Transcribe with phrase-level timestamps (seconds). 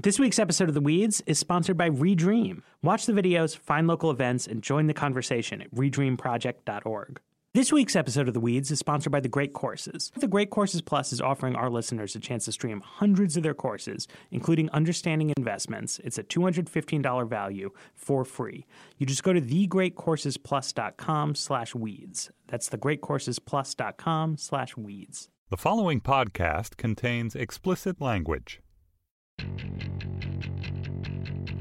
[0.00, 2.62] This week's episode of The Weeds is sponsored by Redream.
[2.84, 7.20] Watch the videos, find local events, and join the conversation at redreamproject.org.
[7.52, 10.12] This week's episode of The Weeds is sponsored by The Great Courses.
[10.14, 13.54] The Great Courses Plus is offering our listeners a chance to stream hundreds of their
[13.54, 15.98] courses, including Understanding Investments.
[16.04, 18.66] It's a $215 value for free.
[18.98, 22.30] You just go to thegreatcoursesplus.com slash weeds.
[22.46, 25.28] That's thegreatcoursesplus.com slash weeds.
[25.50, 28.60] The following podcast contains explicit language.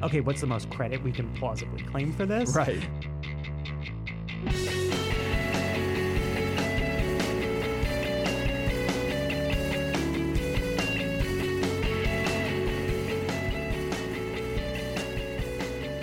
[0.03, 2.55] Okay, what's the most credit we can plausibly claim for this?
[2.55, 2.77] Right.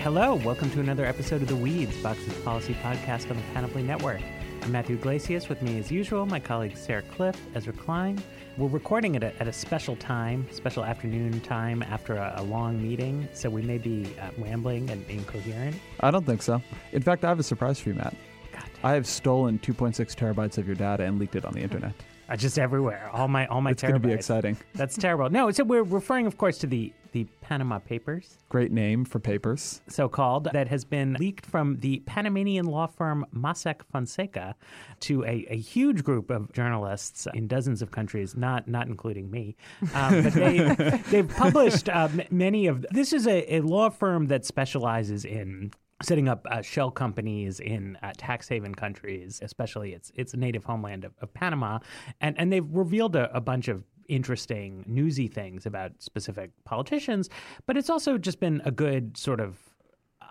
[0.00, 4.20] Hello, welcome to another episode of The Weeds, Vox's policy podcast on the Panoply Network.
[4.64, 5.50] I'm Matthew Yglesias.
[5.50, 8.18] With me, as usual, my colleagues Sarah Kliff, Ezra Klein.
[8.56, 12.82] We're recording it at, at a special time, special afternoon time after a, a long
[12.82, 15.76] meeting, so we may be uh, rambling and incoherent.
[16.00, 16.62] I don't think so.
[16.92, 18.16] In fact, I have a surprise for you, Matt.
[18.54, 21.92] God, I have stolen 2.6 terabytes of your data and leaked it on the internet.
[22.30, 24.56] uh, just everywhere, all my all my It's going to be exciting.
[24.72, 25.28] That's terrible.
[25.28, 29.80] No, so we're referring, of course, to the the Panama Papers, Great name for papers.
[29.88, 34.56] so called, that has been leaked from the Panamanian law firm Mossack Fonseca
[35.00, 39.54] to a, a huge group of journalists in dozens of countries, not not including me.
[39.94, 40.58] Um, but they,
[41.10, 42.84] they've published uh, m- many of.
[42.90, 45.70] This is a, a law firm that specializes in
[46.02, 51.04] setting up uh, shell companies in uh, tax haven countries, especially its its native homeland
[51.04, 51.78] of, of Panama,
[52.20, 57.28] and and they've revealed a, a bunch of interesting newsy things about specific politicians,
[57.66, 59.73] but it's also just been a good sort of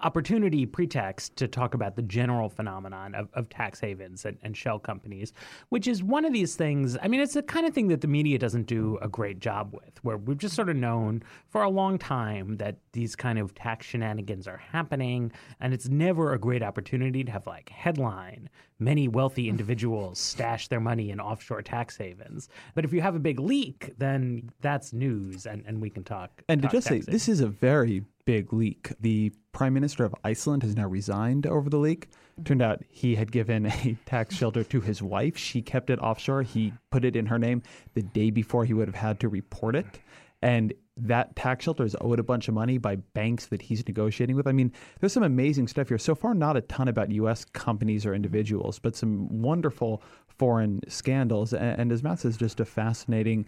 [0.04, 4.78] opportunity pretext to talk about the general phenomenon of, of tax havens and, and shell
[4.78, 5.34] companies,
[5.70, 6.98] which is one of these things.
[7.02, 9.74] I mean, it's the kind of thing that the media doesn't do a great job
[9.74, 13.56] with, where we've just sort of known for a long time that these kind of
[13.56, 19.08] tax shenanigans are happening, and it's never a great opportunity to have like headline many
[19.08, 22.50] wealthy individuals stash their money in offshore tax havens.
[22.76, 26.44] But if you have a big leak, then that's news, and, and we can talk.
[26.50, 28.92] And to talk just say, this is a very big leak.
[29.00, 32.10] The Prime Minister of Iceland has now resigned over the leak.
[32.10, 32.44] Mm-hmm.
[32.44, 35.38] Turned out he had given a tax shelter to his wife.
[35.38, 36.44] She kept it offshore.
[36.44, 37.62] He put it in her name
[37.94, 40.00] the day before he would have had to report it.
[40.42, 44.36] And that tax shelter is owed a bunch of money by banks that he's negotiating
[44.36, 44.46] with.
[44.46, 45.98] I mean, there's some amazing stuff here.
[45.98, 47.46] So far, not a ton about U.S.
[47.46, 51.54] companies or individuals, but some wonderful foreign scandals.
[51.54, 53.46] And, and as Matt says, just a fascinating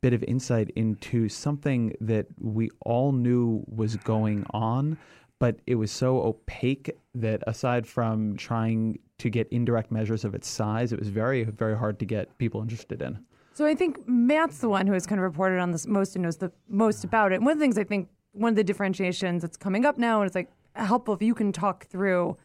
[0.00, 4.98] bit of insight into something that we all knew was going on,
[5.38, 10.48] but it was so opaque that aside from trying to get indirect measures of its
[10.48, 13.18] size, it was very, very hard to get people interested in.
[13.54, 16.22] So I think Matt's the one who has kind of reported on this most and
[16.22, 17.36] knows the most about it.
[17.36, 20.20] And one of the things I think one of the differentiations that's coming up now,
[20.20, 22.36] and it's like helpful if you can talk through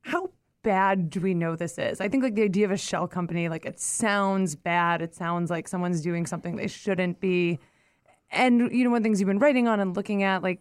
[0.00, 0.30] how
[0.64, 2.00] bad do we know this is?
[2.00, 5.00] I think like the idea of a shell company, like it sounds bad.
[5.00, 7.60] It sounds like someone's doing something they shouldn't be.
[8.32, 10.60] And you know, one things you've been writing on and looking at, like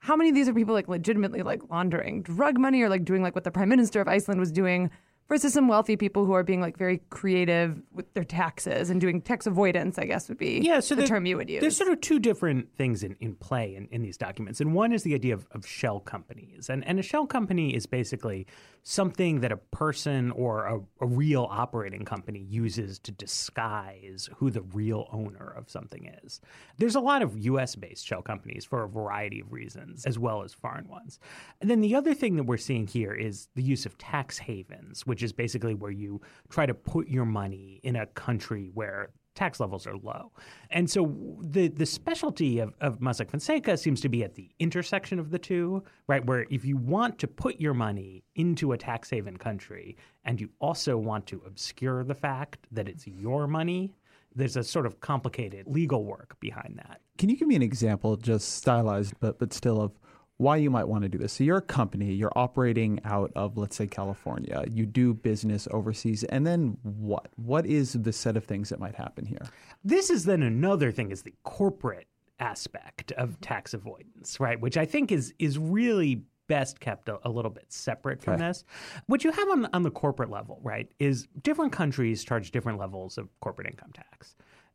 [0.00, 3.22] how many of these are people like legitimately like laundering drug money or like doing
[3.22, 4.90] like what the prime minister of Iceland was doing
[5.28, 9.20] versus some wealthy people who are being like very creative with their taxes and doing
[9.20, 11.60] tax avoidance, I guess would be yeah, so the there- term you would use.
[11.60, 14.60] There's sort of two different things in, in play in, in these documents.
[14.60, 16.68] And one is the idea of, of shell companies.
[16.68, 18.46] And, and a shell company is basically
[18.82, 24.62] something that a person or a, a real operating company uses to disguise who the
[24.62, 26.40] real owner of something is.
[26.78, 30.42] There's a lot of US based shell companies for a variety of reasons, as well
[30.42, 31.20] as foreign ones.
[31.60, 35.06] And then the other thing that we're seeing here is the use of tax havens,
[35.12, 36.18] which is basically where you
[36.48, 40.32] try to put your money in a country where tax levels are low.
[40.70, 45.18] And so the the specialty of, of Mossack Fonseca seems to be at the intersection
[45.18, 46.24] of the two, right?
[46.24, 50.48] Where if you want to put your money into a tax haven country and you
[50.60, 53.92] also want to obscure the fact that it's your money,
[54.34, 57.02] there's a sort of complicated legal work behind that.
[57.18, 59.92] Can you give me an example, just stylized, but but still, of
[60.38, 61.32] why you might want to do this?
[61.34, 64.64] So you're a company, you're operating out of, let's say, California.
[64.70, 67.28] You do business overseas, and then what?
[67.36, 69.46] What is the set of things that might happen here?
[69.84, 72.08] This is then another thing is the corporate
[72.40, 74.60] aspect of tax avoidance, right?
[74.60, 78.48] Which I think is is really best kept a, a little bit separate from Okay.
[78.48, 78.64] this.
[79.06, 83.16] What you have on, on the corporate level, right, is different countries charge different levels
[83.16, 84.34] of corporate income tax.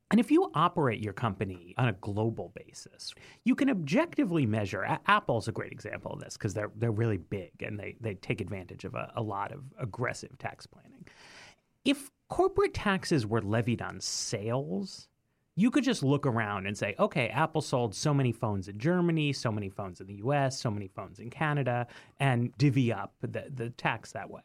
[0.10, 3.14] And if you operate your company on a global basis,
[3.44, 4.84] you can objectively measure.
[4.84, 8.14] A- Apple's a great example of this because they're they're really big and they they
[8.16, 11.06] take advantage of a, a lot of aggressive tax planning.
[11.84, 15.10] If corporate taxes were levied on sales,
[15.56, 19.34] you could just look around and say, okay, Apple sold so many phones in Germany,
[19.34, 21.88] so many phones in the US, so many phones in Canada,
[22.20, 24.44] and divvy up the, the tax that way.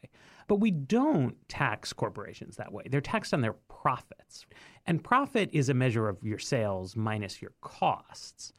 [0.52, 2.82] But we don't tax corporations that way.
[2.90, 4.44] They're taxed on their profits.
[4.84, 8.52] And profit is a measure of your sales minus your costs.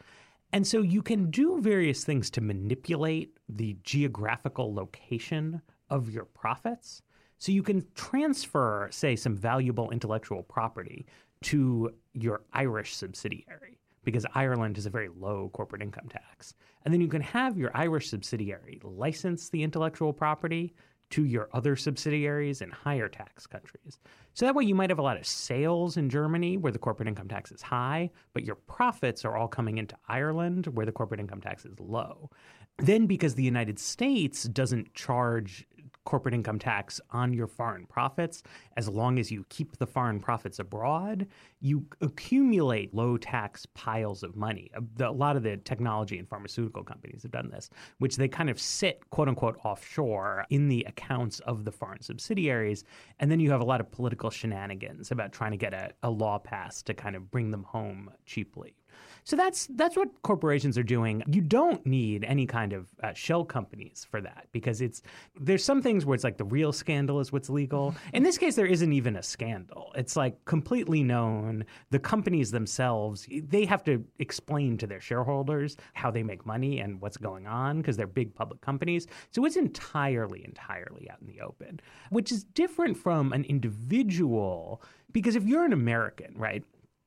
[0.51, 5.61] And so you can do various things to manipulate the geographical location
[5.91, 7.03] of your profits.
[7.37, 11.05] So you can transfer, say, some valuable intellectual property
[11.43, 16.55] to your Irish subsidiary because Ireland has a very low corporate income tax.
[16.85, 20.73] And then you can have your Irish subsidiary license the intellectual property
[21.13, 23.99] to your other subsidiaries in higher tax countries.
[24.33, 27.07] So that way you might have a lot of sales in Germany where the corporate
[27.07, 31.19] income tax is high, but your profits are all coming into Ireland where the corporate
[31.19, 32.31] income tax is low.
[32.79, 35.67] Then because the United States doesn't charge
[36.05, 38.43] corporate income tax on your foreign profits,
[38.77, 41.27] as long as you keep the foreign profits abroad,
[41.61, 44.69] you accumulate low tax piles of money.
[44.75, 47.69] Uh, a lot of the technology and pharmaceutical companies have done this,
[47.99, 52.83] which they kind of sit, quote unquote, offshore in the accounts of the foreign subsidiaries.
[53.19, 56.09] And then you have a lot of political shenanigans about trying to get a, a
[56.09, 58.75] law passed to kind of bring them home cheaply.
[59.23, 61.23] So that's that's what corporations are doing.
[61.27, 65.01] You don't need any kind of uh, shell companies for that because it's
[65.39, 67.95] there's some things where it's like the real scandal is what's legal.
[68.13, 69.91] In this case, there isn't even a scandal.
[69.95, 71.65] It's like completely known.
[71.91, 76.99] The companies themselves they have to explain to their shareholders how they make money and
[77.01, 79.07] what's going on because they're big public companies.
[79.31, 81.79] So it's entirely entirely out in the open,
[82.09, 84.81] which is different from an individual
[85.13, 86.63] because if you're an American, right?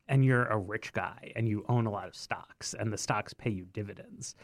[0.09, 3.35] And you're a rich guy and you own a lot of stocks and the stocks
[3.35, 4.35] pay you dividends,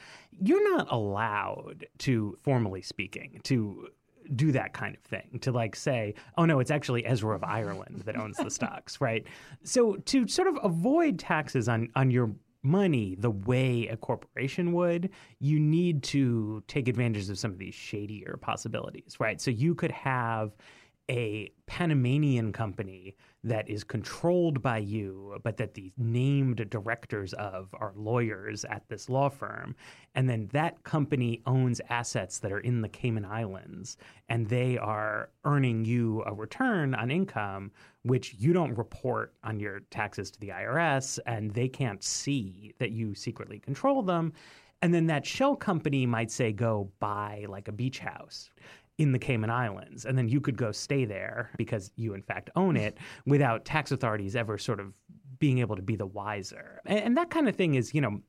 [0.41, 3.89] you're not allowed to, formally speaking, to
[4.37, 8.03] do that kind of thing to like say, oh no, it's actually Ezra of Ireland
[8.07, 9.27] that owns the stocks, right?
[9.65, 12.31] So to sort of avoid taxes on on your
[12.63, 15.11] money the way a corporation would,
[15.41, 19.41] you need to take advantage of some of these shadier possibilities, right?
[19.41, 20.53] So you could have
[21.11, 27.93] a Panamanian company that is controlled by you, but that the named directors of are
[27.97, 29.75] lawyers at this law firm.
[30.15, 33.97] And then that company owns assets that are in the Cayman Islands,
[34.29, 37.73] and they are earning you a return on income,
[38.03, 42.93] which you don't report on your taxes to the IRS, and they can't see that
[42.93, 44.33] you secretly control them.
[44.83, 48.51] And then that shell company might say, go buy like a beach house
[48.99, 50.05] in the Cayman Islands.
[50.05, 53.93] And then you could go stay there because you, in fact, own it without tax
[53.93, 54.93] authorities ever sort of
[55.39, 56.81] being able to be the wiser.
[56.87, 58.21] And, and that kind of thing is, you know,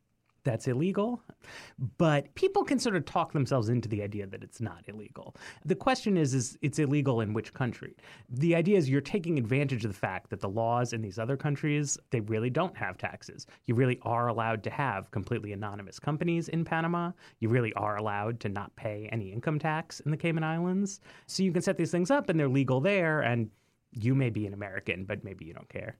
[0.44, 1.22] that's illegal.
[1.98, 5.36] But people can sort of talk themselves into the idea that it's not illegal.
[5.66, 7.96] The question is, is it's illegal in which country?
[8.30, 11.38] The idea is you're taking advantage of the fact that the laws in these other
[11.38, 13.46] countries, they really don't have taxes.
[13.66, 17.12] You really are allowed to have completely anonymous companies in Panama.
[17.40, 21.00] You really are allowed to not pay any income tax in the Cayman Islands.
[21.28, 23.50] So you can set these things up and they're legal there and
[23.92, 25.98] you may be an American, but maybe you don't care.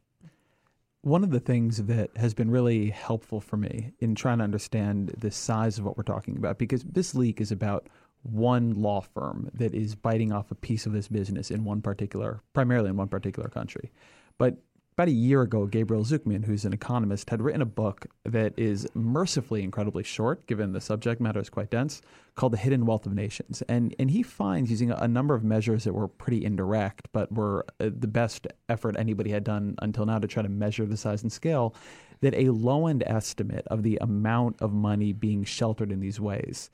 [1.04, 5.10] One of the things that has been really helpful for me in trying to understand
[5.18, 7.90] the size of what we're talking about, because this leak is about
[8.22, 12.42] one law firm that is biting off a piece of this business in one particular,
[12.54, 13.92] primarily in one particular country.
[14.38, 14.60] But
[14.94, 18.88] about a year ago, Gabriel Zucman, who's an economist, had written a book that is
[18.94, 22.02] mercifully incredibly short, given the subject matter is quite dense,
[22.36, 23.64] called The Hidden Wealth of Nations.
[23.68, 27.66] And, and he finds, using a, number of measures that were pretty indirect, but were
[27.80, 31.24] uh, the best effort anybody had done until now to try to measure the size
[31.24, 31.74] and scale,
[32.22, 36.70] that a low end estimate of the amount of money being sheltered in these ways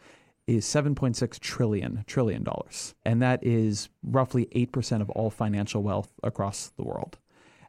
[0.45, 6.71] is 7.6 trillion trillion dollars and that is roughly 8% of all financial wealth across
[6.75, 7.19] the world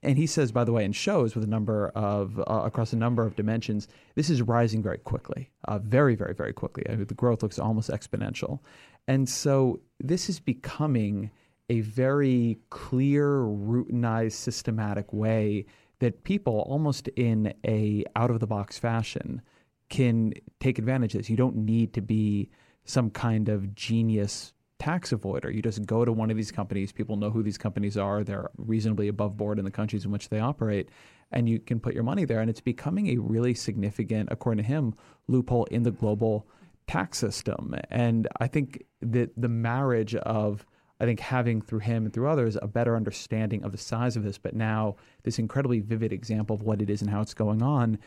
[0.03, 2.97] and he says, by the way, and shows with a number of uh, across a
[2.97, 6.85] number of dimensions, this is rising very quickly, uh, very, very, very quickly.
[6.89, 8.61] I mean, the growth looks almost exponential,
[9.07, 11.31] and so this is becoming
[11.69, 15.67] a very clear, routinized, systematic way
[16.01, 19.43] that people, almost in a out of the box fashion,
[19.91, 21.31] can take advantage of this.
[21.31, 22.51] You don't need to be
[22.85, 25.55] some kind of genius tax avoider.
[25.55, 28.51] You just go to one of these companies, people know who these companies are, they're
[28.57, 30.89] reasonably above board in the countries in which they operate,
[31.31, 32.41] and you can put your money there.
[32.41, 34.95] And it's becoming a really significant, according to him,
[35.29, 36.49] loophole in the global
[36.89, 37.77] tax system.
[37.91, 40.67] And I think that the marriage of
[40.99, 44.23] I think having through him and through others a better understanding of the size of
[44.23, 47.63] this, but now this incredibly vivid example of what it is and how it's going
[47.63, 47.99] on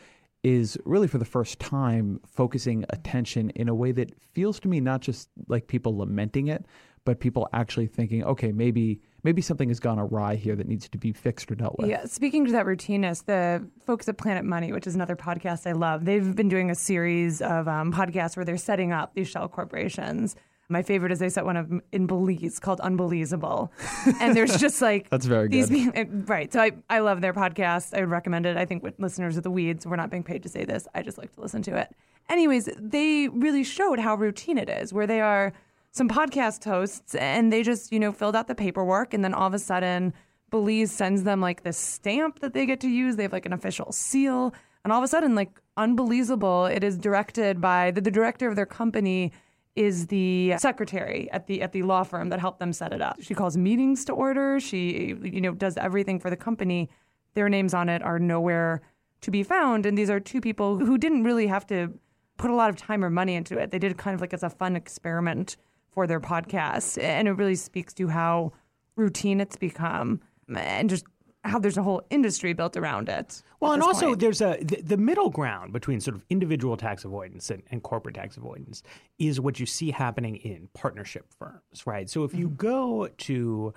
[0.44, 4.78] is really for the first time focusing attention in a way that feels to me
[4.78, 6.66] not just like people lamenting it,
[7.04, 10.98] but people actually thinking, okay, maybe maybe something has gone awry here that needs to
[10.98, 11.88] be fixed or dealt with.
[11.88, 15.72] Yeah, speaking to that routineness, the folks at Planet Money, which is another podcast I
[15.72, 19.48] love, they've been doing a series of um, podcasts where they're setting up these shell
[19.48, 20.36] corporations.
[20.68, 23.72] My favorite is they set one up in Belize called Unbelievable.
[24.20, 25.92] And there's just like That's very these good.
[25.94, 26.52] pe- right.
[26.52, 27.94] So I, I love their podcast.
[27.96, 28.56] I would recommend it.
[28.56, 30.86] I think with listeners of the weeds, we're not being paid to say this.
[30.94, 31.94] I just like to listen to it.
[32.28, 35.52] Anyways, they really showed how routine it is, where they are
[35.90, 39.46] some podcast hosts and they just, you know, filled out the paperwork and then all
[39.46, 40.12] of a sudden
[40.50, 43.16] Belize sends them like this stamp that they get to use.
[43.16, 44.54] They have like an official seal.
[44.84, 48.56] And all of a sudden, like unbelievable, it is directed by the, the director of
[48.56, 49.32] their company
[49.76, 53.16] is the secretary at the at the law firm that helped them set it up.
[53.20, 54.60] She calls meetings to order.
[54.60, 56.90] She you know does everything for the company.
[57.34, 58.82] Their names on it are nowhere
[59.22, 61.92] to be found, and these are two people who didn't really have to
[62.36, 63.70] put a lot of time or money into it.
[63.70, 65.56] They did kind of like as a fun experiment
[65.90, 68.52] for their podcast, and it really speaks to how
[68.96, 70.20] routine it's become,
[70.54, 71.04] and just
[71.44, 73.42] how there's a whole industry built around it.
[73.60, 74.20] Well, and also point.
[74.20, 78.14] there's a the, the middle ground between sort of individual tax avoidance and, and corporate
[78.14, 78.82] tax avoidance
[79.18, 82.08] is what you see happening in partnership firms, right?
[82.08, 82.56] So if you mm-hmm.
[82.56, 83.74] go to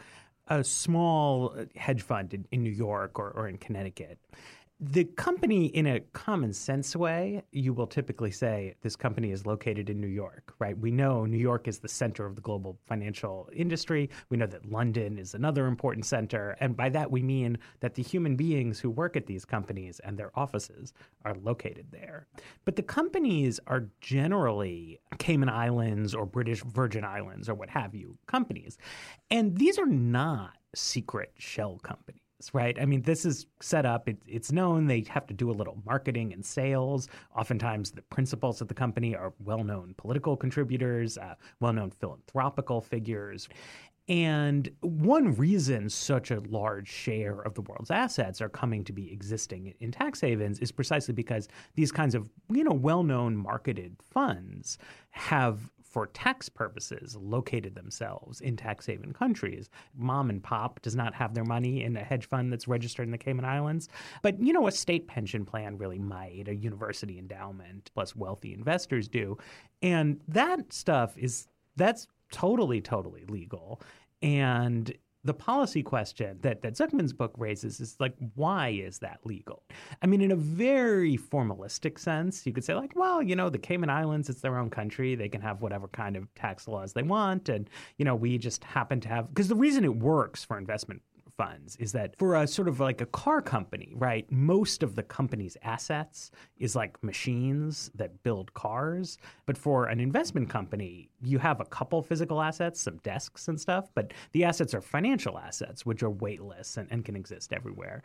[0.48, 4.18] a small hedge fund in, in New York or, or in Connecticut,
[4.80, 9.90] the company, in a common sense way, you will typically say this company is located
[9.90, 10.78] in New York, right?
[10.78, 14.12] We know New York is the center of the global financial industry.
[14.30, 16.56] We know that London is another important center.
[16.60, 20.16] And by that, we mean that the human beings who work at these companies and
[20.16, 20.94] their offices
[21.26, 22.28] are located there.
[22.64, 28.16] But the companies are generally Cayman Islands or British Virgin Islands or what have you
[28.28, 28.78] companies.
[29.32, 32.22] And these are not secret shell companies
[32.54, 32.78] right?
[32.80, 35.78] I mean, this is set up, it, it's known they have to do a little
[35.86, 37.08] marketing and sales.
[37.36, 42.82] Oftentimes, the principals of the company are well known political contributors, uh, well known philanthropical
[42.82, 43.50] figures.
[44.10, 49.12] And one reason such a large share of the world's assets are coming to be
[49.12, 54.78] existing in tax havens is precisely because these kinds of, you know, well-known marketed funds
[55.10, 55.60] have
[55.98, 59.68] for tax purposes located themselves in tax haven countries.
[59.96, 63.12] Mom and pop does not have their money in a hedge fund that's registered in
[63.12, 63.90] the Cayman Islands,
[64.22, 69.08] but you know a state pension plan really might, a university endowment plus wealthy investors
[69.08, 69.40] do.
[69.82, 73.82] And that stuff is that's totally totally legal.
[74.22, 74.94] And
[75.24, 79.64] the policy question that, that Zucman's book raises is like, why is that legal?
[80.02, 83.58] I mean, in a very formalistic sense, you could say, like, well, you know, the
[83.58, 85.16] Cayman Islands, it's their own country.
[85.16, 87.50] They can have whatever kind of tax laws they want.
[87.50, 91.02] And, you know, we just happen to have, because the reason it works for investment
[91.38, 94.30] funds is that for a sort of like a car company, right?
[94.32, 99.18] Most of the company's assets is like machines that build cars.
[99.46, 103.90] But for an investment company, you have a couple physical assets, some desks and stuff,
[103.94, 108.02] but the assets are financial assets, which are weightless and, and can exist everywhere.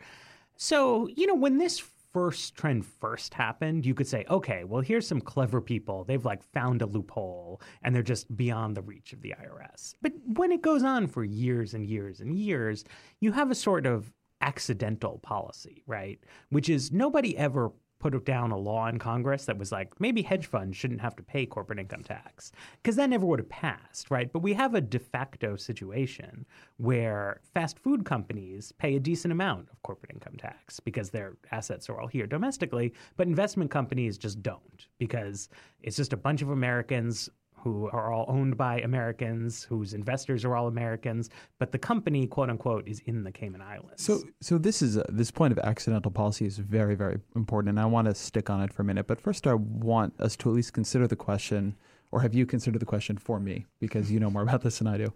[0.55, 1.83] So, you know, when this
[2.13, 6.03] first trend first happened, you could say, okay, well, here's some clever people.
[6.03, 9.95] They've like found a loophole and they're just beyond the reach of the IRS.
[10.01, 12.85] But when it goes on for years and years and years,
[13.19, 16.19] you have a sort of accidental policy, right?
[16.49, 17.71] Which is nobody ever
[18.03, 21.23] put down a law in Congress that was like maybe hedge funds shouldn't have to
[21.23, 24.29] pay corporate income tax because that never would have passed, right?
[24.33, 26.45] But we have a de facto situation
[26.75, 31.89] where fast food companies pay a decent amount of corporate income tax because their assets
[31.89, 35.47] are all here domestically, but investment companies just don't because
[35.81, 37.29] it's just a bunch of Americans
[37.63, 41.29] who are all owned by Americans, whose investors are all Americans,
[41.59, 44.03] but the company, quote unquote, is in the Cayman Islands.
[44.03, 47.79] So, so this is a, this point of accidental policy is very, very important, and
[47.79, 49.07] I want to stick on it for a minute.
[49.07, 51.75] But first, I want us to at least consider the question,
[52.11, 54.87] or have you considered the question for me, because you know more about this than
[54.87, 55.13] I do,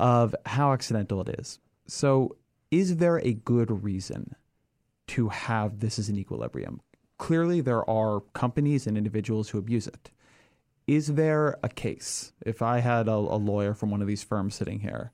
[0.00, 1.58] of how accidental it is.
[1.86, 2.36] So,
[2.70, 4.34] is there a good reason
[5.08, 6.80] to have this as an equilibrium?
[7.18, 10.10] Clearly, there are companies and individuals who abuse it.
[10.86, 12.32] Is there a case?
[12.44, 15.12] If I had a, a lawyer from one of these firms sitting here,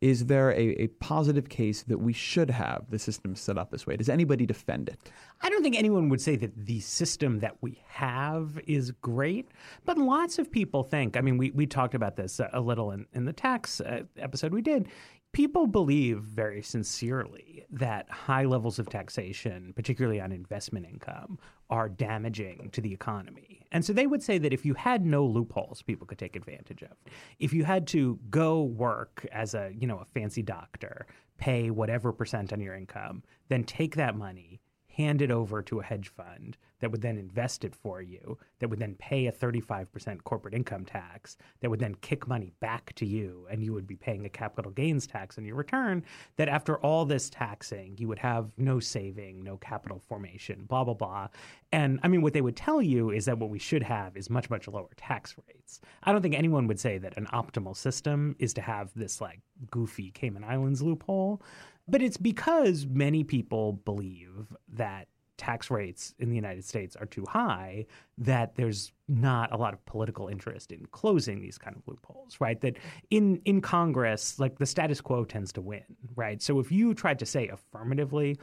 [0.00, 3.84] is there a, a positive case that we should have the system set up this
[3.84, 3.96] way?
[3.96, 5.10] Does anybody defend it?
[5.40, 9.48] I don't think anyone would say that the system that we have is great,
[9.84, 11.16] but lots of people think.
[11.16, 14.52] I mean, we, we talked about this a little in, in the tax uh, episode
[14.52, 14.88] we did.
[15.32, 22.70] People believe very sincerely that high levels of taxation, particularly on investment income, are damaging
[22.72, 23.57] to the economy.
[23.70, 26.82] And so they would say that if you had no loopholes people could take advantage
[26.82, 26.96] of,
[27.38, 31.06] if you had to go work as a, you know, a fancy doctor,
[31.36, 35.84] pay whatever percent on your income, then take that money, hand it over to a
[35.84, 40.22] hedge fund, that would then invest it for you, that would then pay a 35%
[40.24, 43.96] corporate income tax, that would then kick money back to you, and you would be
[43.96, 46.04] paying a capital gains tax on your return,
[46.36, 50.94] that after all this taxing, you would have no saving, no capital formation, blah, blah,
[50.94, 51.28] blah.
[51.72, 54.30] And I mean, what they would tell you is that what we should have is
[54.30, 55.80] much, much lower tax rates.
[56.02, 59.40] I don't think anyone would say that an optimal system is to have this like
[59.70, 61.42] goofy Cayman Islands loophole.
[61.86, 67.24] But it's because many people believe that tax rates in the United States are too
[67.26, 67.86] high
[68.18, 72.60] that there's not a lot of political interest in closing these kind of loopholes, right?
[72.60, 72.76] That
[73.10, 75.84] in in Congress, like the status quo tends to win,
[76.16, 76.42] right?
[76.42, 78.38] So if you tried to say affirmatively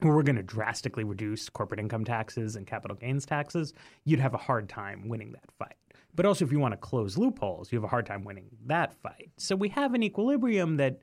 [0.00, 3.72] we're going to drastically reduce corporate income taxes and capital gains taxes,
[4.04, 5.74] you'd have a hard time winning that fight.
[6.14, 8.94] But also, if you want to close loopholes, you have a hard time winning that
[8.94, 9.30] fight.
[9.38, 11.00] So we have an equilibrium that,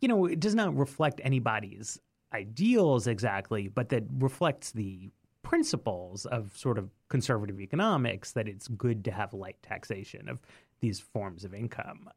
[0.00, 2.00] you know, it does not reflect anybody's
[2.32, 5.10] ideals exactly, but that reflects the
[5.42, 10.40] principles of sort of conservative economics that it's good to have light taxation of
[10.80, 12.08] these forms of income.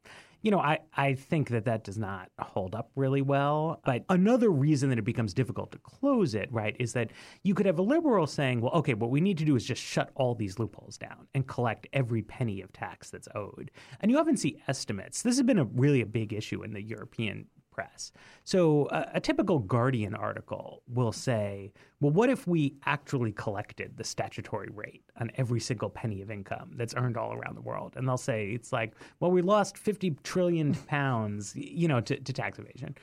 [0.42, 3.80] You know, I, I think that that does not hold up really well.
[3.84, 7.10] But another reason that it becomes difficult to close it, right, is that
[7.44, 9.82] you could have a liberal saying, well, okay, what we need to do is just
[9.82, 13.70] shut all these loopholes down and collect every penny of tax that's owed.
[14.00, 15.22] And you often see estimates.
[15.22, 18.12] This has been a really a big issue in the European press.
[18.44, 24.04] So uh, a typical Guardian article will say, well, what if we actually collected the
[24.04, 27.94] statutory rate on every single penny of income that's earned all around the world?
[27.96, 32.32] And they'll say it's like, well, we lost 50 trillion pounds, you know, to, to
[32.32, 32.96] tax evasion.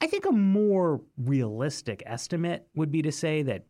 [0.00, 3.64] I think a more realistic estimate would be to say that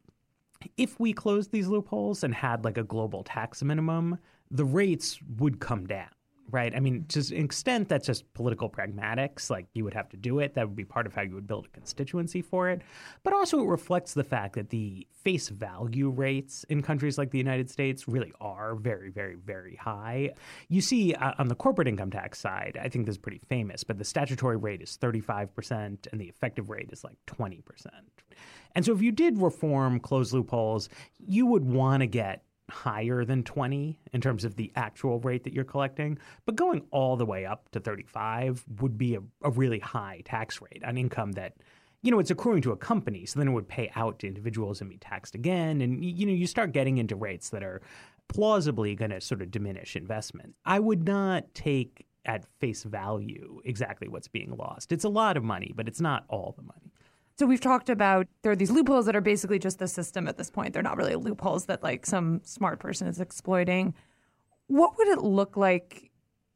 [0.76, 4.18] if we closed these loopholes and had like a global tax minimum,
[4.50, 6.08] the rates would come down
[6.50, 6.74] right?
[6.74, 9.50] I mean, to an extent, that's just political pragmatics.
[9.50, 10.54] Like you would have to do it.
[10.54, 12.82] That would be part of how you would build a constituency for it.
[13.22, 17.38] But also, it reflects the fact that the face value rates in countries like the
[17.38, 20.30] United States really are very, very, very high.
[20.68, 23.84] You see uh, on the corporate income tax side, I think this is pretty famous,
[23.84, 27.62] but the statutory rate is 35% and the effective rate is like 20%.
[28.74, 33.42] And so if you did reform close loopholes, you would want to get higher than
[33.42, 37.44] 20 in terms of the actual rate that you're collecting, but going all the way
[37.44, 41.54] up to 35 would be a, a, really high tax rate on income that
[42.02, 44.80] you know it's accruing to a company so then it would pay out to individuals
[44.80, 47.80] and be taxed again and you know you start getting into rates that are
[48.28, 50.54] plausibly going to sort of diminish investment.
[50.65, 54.93] I would not take at face value exactly what's being lost.
[54.93, 56.93] It's a lot of money, but it's not all the money.
[57.36, 60.36] So we've talked about there are these loopholes that are basically just the system at
[60.36, 60.73] this point.
[60.73, 63.94] They're not really loopholes that like some smart person is exploiting.
[64.68, 66.12] What would it look like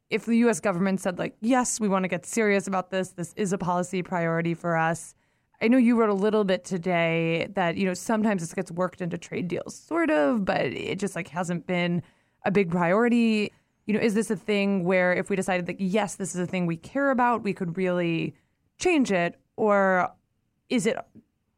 [0.09, 3.09] if the US government said like, "Yes, we want to get serious about this.
[3.09, 5.15] This is a policy priority for us."
[5.61, 9.01] I know you wrote a little bit today that, you know, sometimes this gets worked
[9.01, 12.01] into trade deals sort of, but it just like hasn't been
[12.45, 13.51] a big priority.
[13.85, 16.47] You know, is this a thing where if we decided that yes, this is a
[16.47, 18.33] thing we care about, we could really
[18.77, 20.09] change it or
[20.69, 20.97] is it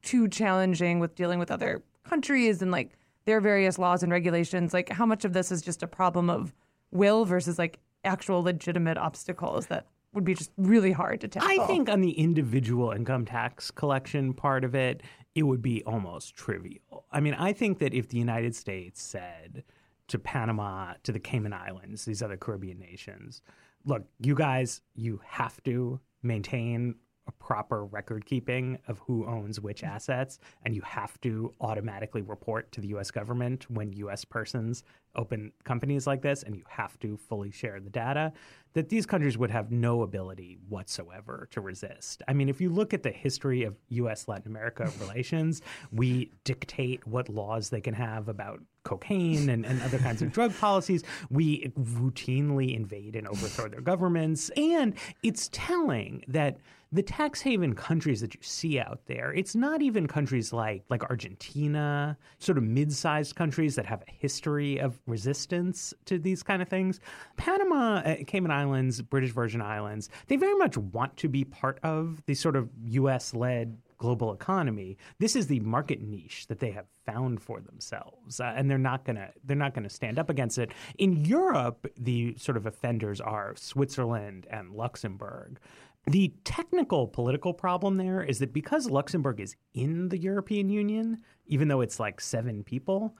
[0.01, 4.73] too challenging with dealing with other countries and like their various laws and regulations?
[4.73, 6.53] Like, how much of this is just a problem of
[6.91, 11.49] will versus like actual legitimate obstacles that would be just really hard to tackle?
[11.49, 15.01] I think on the individual income tax collection part of it,
[15.35, 17.05] it would be almost trivial.
[17.11, 19.63] I mean, I think that if the United States said
[20.07, 23.41] to Panama, to the Cayman Islands, these other Caribbean nations,
[23.85, 26.95] look, you guys, you have to maintain
[27.39, 32.81] proper record keeping of who owns which assets, and you have to automatically report to
[32.81, 34.83] the US government when US persons
[35.15, 38.31] open companies like this, and you have to fully share the data,
[38.73, 42.23] that these countries would have no ability whatsoever to resist.
[42.27, 47.05] I mean, if you look at the history of US Latin America relations, we dictate
[47.05, 51.03] what laws they can have about cocaine and, and other kinds of drug policies.
[51.29, 54.49] We routinely invade and overthrow their governments.
[54.57, 56.57] And it's telling that
[56.93, 61.03] the tax haven countries that you see out there, it's not even countries like like
[61.05, 66.67] Argentina, sort of mid-sized countries that have a history of resistance to these kind of
[66.67, 66.99] things.
[67.37, 72.21] Panama, uh, Cayman Islands, British Virgin Islands, they very much want to be part of
[72.25, 74.97] the sort of US-led global economy.
[75.19, 79.05] This is the market niche that they have found for themselves, uh, and they're not
[79.05, 80.71] gonna they're not gonna stand up against it.
[80.97, 85.59] In Europe, the sort of offenders are Switzerland and Luxembourg.
[86.07, 91.67] The technical political problem there is that because Luxembourg is in the European Union, even
[91.67, 93.15] though it's like seven people,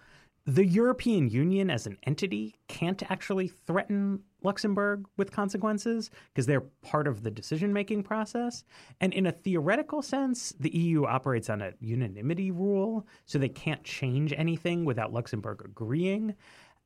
[0.45, 7.07] the European Union as an entity can't actually threaten Luxembourg with consequences because they're part
[7.07, 8.63] of the decision making process.
[8.99, 13.83] And in a theoretical sense, the EU operates on a unanimity rule, so they can't
[13.83, 16.35] change anything without Luxembourg agreeing.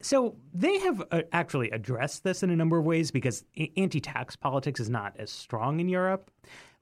[0.02, 3.46] So they have uh, actually addressed this in a number of ways because
[3.78, 6.30] anti tax politics is not as strong in Europe.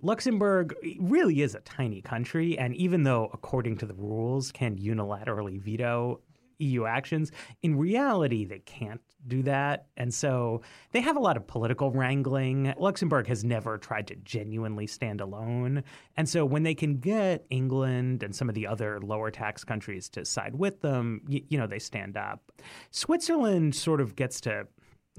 [0.02, 5.62] Luxembourg really is a tiny country, and even though, according to the rules, can unilaterally
[5.62, 6.20] veto
[6.64, 7.32] EU actions.
[7.62, 9.88] In reality, they can't do that.
[9.98, 12.74] And so they have a lot of political wrangling.
[12.78, 15.84] Luxembourg has never tried to genuinely stand alone.
[16.18, 20.10] And so when they can get England and some of the other lower tax countries
[20.10, 22.52] to side with them, you, you know, they stand up.
[22.92, 24.68] Switzerland sort of gets to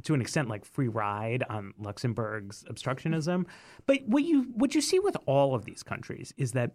[0.02, 3.46] to an extent like free ride on Luxembourg's obstructionism.
[3.86, 6.72] But what you what you see with all of these countries is that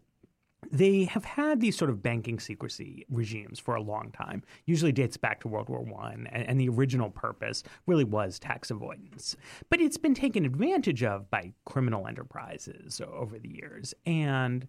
[0.72, 4.43] they have had these sort of banking secrecy regimes for a long time.
[4.65, 8.69] Usually dates back to World War One, and, and, the original purpose really was tax
[8.69, 9.36] avoidance.
[9.69, 14.67] But it's been taken advantage of by criminal enterprises over the years, and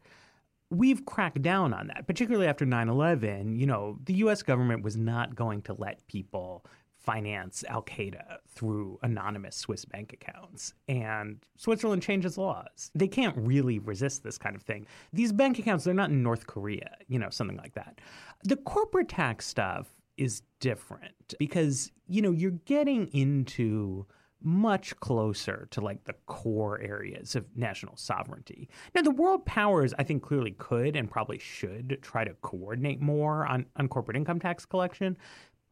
[0.70, 3.58] we've cracked down on that, particularly after 9/11.
[3.58, 4.42] You know, the U.S.
[4.42, 6.64] government was not going to let people
[7.00, 10.74] finance Al Qaeda through anonymous Swiss bank accounts.
[10.88, 12.90] And Switzerland changes laws.
[12.94, 14.86] They can't really resist this kind of thing.
[15.12, 18.00] These bank accounts, they're not in North Korea, you know, something like that.
[18.44, 24.06] The corporate tax stuff is different because, you know, you're getting into
[24.42, 28.68] much closer to like the core areas of national sovereignty.
[28.94, 33.46] Now, the world powers, I think, clearly could and probably should try to coordinate more
[33.46, 35.16] on, on corporate income tax collection.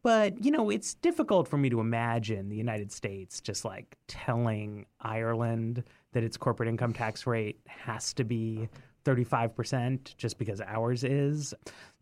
[0.01, 4.85] But, you know, it's difficult for me to imagine the United States just like telling
[5.01, 5.83] Ireland
[6.13, 8.69] that its corporate income tax rate has to be
[9.05, 11.53] 35% just because ours is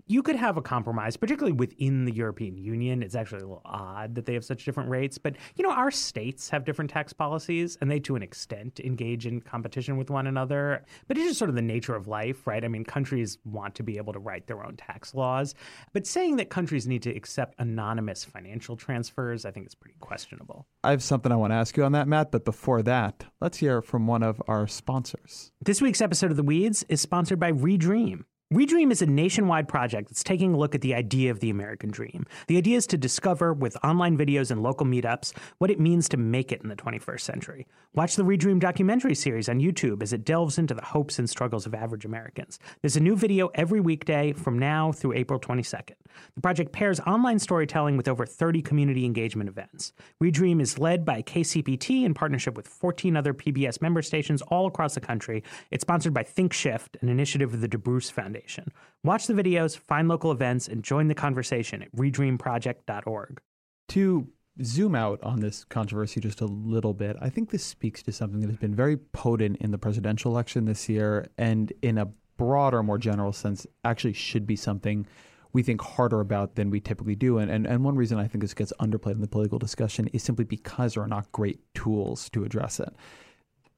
[0.08, 3.04] you could have a compromise, particularly within the European Union.
[3.04, 5.18] It's actually a little odd that they have such different rates.
[5.18, 9.28] But, you know, our states have different tax policies, and they, to an extent, engage
[9.28, 10.84] in competition with one another.
[11.08, 12.64] But it's just sort of the nature of life, right?
[12.64, 15.56] I mean, countries want to be able to write their own tax laws.
[15.94, 20.68] But saying that countries need to accept anonymous financial transfers, I think is pretty questionable.
[20.84, 22.32] I have something I want to ask you on that, Matt.
[22.32, 25.52] But before that, let's hear from one of our sponsors.
[25.62, 28.24] This week's episode of The Weeds is sponsored by Redream.
[28.54, 31.92] Redream is a nationwide project that's taking a look at the idea of the American
[31.92, 32.26] dream.
[32.48, 36.16] The idea is to discover, with online videos and local meetups, what it means to
[36.16, 37.68] make it in the 21st century.
[37.94, 41.66] Watch the Redream documentary series on YouTube as it delves into the hopes and struggles
[41.66, 42.58] of average Americans.
[42.82, 45.96] There's a new video every weekday from now through April 22nd.
[46.36, 49.92] The project pairs online storytelling with over 30 community engagement events.
[50.24, 54.94] Redream is led by KCPT in partnership with 14 other PBS member stations all across
[54.96, 55.44] the country.
[55.70, 58.37] It's sponsored by ThinkShift, an initiative of the DeBruce Foundation.
[58.38, 58.72] Foundation.
[59.04, 63.42] Watch the videos, find local events, and join the conversation at redreamproject.org.
[63.90, 64.28] To
[64.64, 68.42] zoom out on this controversy just a little bit, I think this speaks to something
[68.42, 72.84] that has been very potent in the presidential election this year, and in a broader,
[72.84, 75.08] more general sense, actually should be something
[75.54, 77.38] we think harder about than we typically do.
[77.38, 80.22] And, and, and one reason I think this gets underplayed in the political discussion is
[80.22, 82.94] simply because there are not great tools to address it.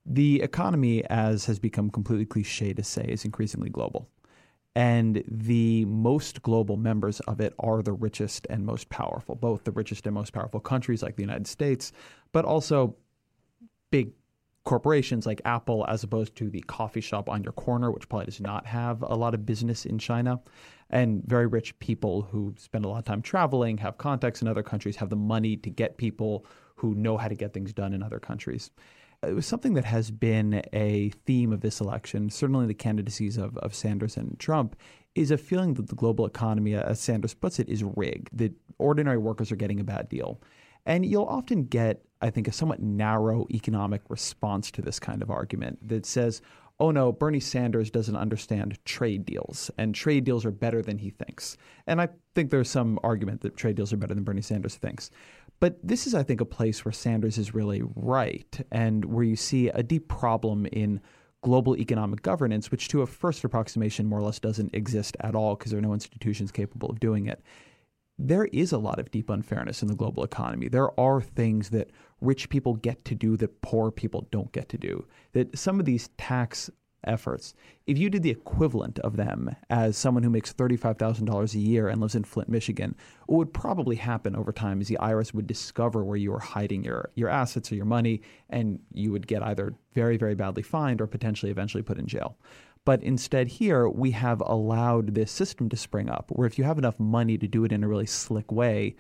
[0.06, 4.10] The economy, as has become completely cliche to say, is increasingly global.
[4.76, 9.72] And the most global members of it are the richest and most powerful, both the
[9.72, 11.92] richest and most powerful countries like the United States,
[12.32, 12.96] but also
[13.92, 14.12] big
[14.66, 18.40] corporations like Apple, as opposed to the coffee shop on your corner, which probably does
[18.40, 20.40] not have a lot of business in China.
[20.92, 24.64] And very rich people who spend a lot of time traveling, have contacts in other
[24.64, 28.04] countries, have the money to get people who know how to get things done in
[28.04, 28.72] other countries
[29.24, 33.58] it was something that has been a theme of this election, certainly the candidacies of,
[33.58, 34.76] of Sanders and Trump,
[35.16, 38.54] is a feeling that the global economy, uh, as Sanders puts it, is rigged, that
[38.78, 40.40] ordinary workers are getting a bad deal.
[40.86, 45.30] And you'll often get, I think, a somewhat narrow economic response to this kind of
[45.30, 46.42] argument that says,
[46.80, 51.10] oh no, Bernie Sanders doesn't understand trade deals, and trade deals are better than he
[51.10, 51.58] thinks.
[51.86, 55.12] And I think there's some argument that trade deals are better than Bernie Sanders thinks.
[55.60, 59.36] But this is, I think, a place where Sanders is really right and where you
[59.36, 61.02] see a deep problem in
[61.42, 65.56] global economic governance, which to a first approximation more or less doesn't exist at all
[65.56, 67.42] because there are no institutions capable of doing it.
[68.18, 70.68] There is a lot of deep unfairness in the global economy.
[70.68, 74.78] There are things that rich people get to do that poor people don't get to
[74.78, 75.06] do.
[75.32, 76.70] That some of these tax
[77.04, 77.54] efforts.
[77.88, 82.02] If you did the equivalent of them as someone who makes $35,000 a year and
[82.02, 82.96] lives in Flint, Michigan,
[83.28, 86.84] what would probably happen over time is the IRS would discover where you were hiding
[86.84, 91.02] your, your assets or your money, and you would get either very, very badly fined
[91.02, 92.38] or potentially eventually put in jail.
[92.86, 96.78] But instead, here we have allowed this system to spring up where if you have
[96.78, 98.96] enough money to do it in a really slick way,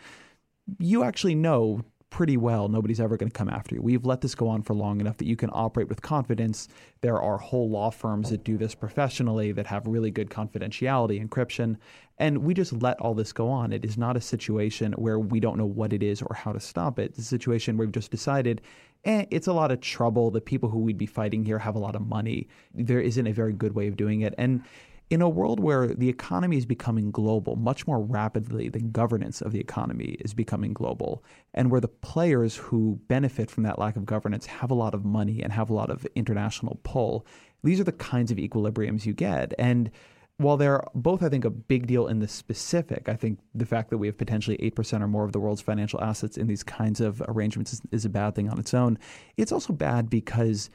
[0.78, 3.82] you actually know pretty well nobody's ever going to come after you.
[3.82, 6.68] We've let this go on for long enough that you can operate with confidence.
[7.02, 11.78] There are whole law firms that do this professionally that have really good confidentiality, encryption,
[12.18, 13.72] and we just let all this go on.
[13.72, 16.60] It is not a situation where we don't know what it is or how to
[16.60, 17.12] stop it.
[17.12, 18.62] It's a situation where we've just decided
[19.06, 20.32] eh, it's a lot of trouble.
[20.32, 22.48] The people who we'd be fighting here have a lot of money.
[22.74, 24.34] There isn't a very good way of doing it.
[24.38, 24.64] And
[25.10, 29.52] in a world where the economy is becoming global much more rapidly than governance of
[29.52, 34.06] the economy is becoming global, and where the players who benefit from that lack of
[34.06, 37.26] governance have a lot of money and have a lot of international pull,
[37.64, 39.54] these are the kinds of equilibriums you get.
[39.58, 39.90] And
[40.38, 43.90] while they're both, I think, a big deal in the specific, I think the fact
[43.90, 47.02] that we have potentially 8% or more of the world's financial assets in these kinds
[47.02, 48.98] of arrangements is, is a bad thing on its own.
[49.36, 50.70] It's also bad because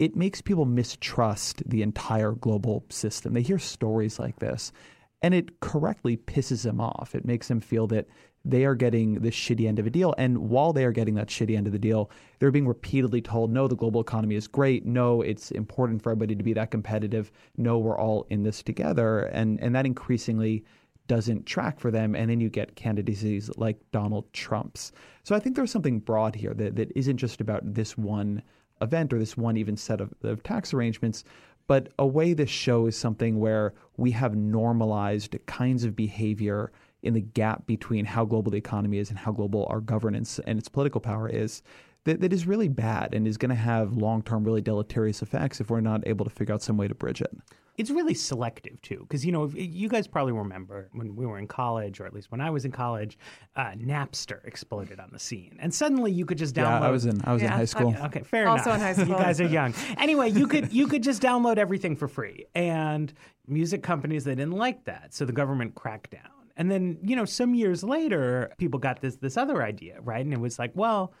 [0.00, 3.34] it makes people mistrust the entire global system.
[3.34, 4.72] They hear stories like this,
[5.20, 7.14] and it correctly pisses them off.
[7.14, 8.08] It makes them feel that
[8.42, 10.14] they are getting the shitty end of a deal.
[10.16, 13.52] And while they are getting that shitty end of the deal, they're being repeatedly told,
[13.52, 14.86] no, the global economy is great.
[14.86, 17.30] No, it's important for everybody to be that competitive.
[17.58, 19.24] No, we're all in this together.
[19.24, 20.64] And, and that increasingly
[21.06, 22.14] doesn't track for them.
[22.14, 24.92] And then you get candidacies like Donald Trump's.
[25.24, 28.42] So I think there's something broad here that, that isn't just about this one
[28.80, 31.24] event or this one even set of, of tax arrangements.
[31.66, 37.20] But a way this shows something where we have normalized kinds of behavior in the
[37.20, 41.00] gap between how global the economy is and how global our governance and its political
[41.00, 41.62] power is
[42.04, 45.60] that, that is really bad and is going to have long term, really deleterious effects
[45.60, 47.32] if we're not able to figure out some way to bridge it
[47.80, 51.46] it's really selective too because you know you guys probably remember when we were in
[51.46, 53.18] college or at least when i was in college
[53.56, 57.06] uh, napster exploded on the scene and suddenly you could just download yeah i was
[57.06, 57.48] in i was Yeah.
[57.48, 58.74] in high school Okay, okay, fair Also enough.
[58.74, 59.18] Also in high school.
[59.18, 59.74] You guys are young.
[59.96, 63.12] Anyway, you could you could just download everything for free, and
[63.46, 66.34] music companies they didn't like that, so the government cracked down.
[66.56, 70.24] And then you know, some years later, people got this this other idea, right?
[70.24, 71.12] And it was like, well,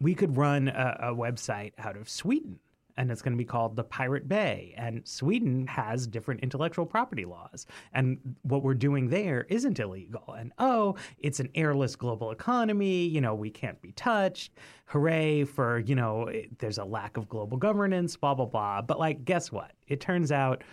[0.00, 2.58] we could run a, a website out of Sweden.
[2.96, 4.74] And it's going to be called the Pirate Bay.
[4.76, 7.66] And Sweden has different intellectual property laws.
[7.92, 10.34] And what we're doing there isn't illegal.
[10.36, 13.06] And oh, it's an airless global economy.
[13.06, 14.52] You know, we can't be touched.
[14.86, 18.80] Hooray for, you know, it- there's a lack of global governance, blah, blah, blah.
[18.82, 19.72] But like, guess what?
[19.88, 20.64] It turns out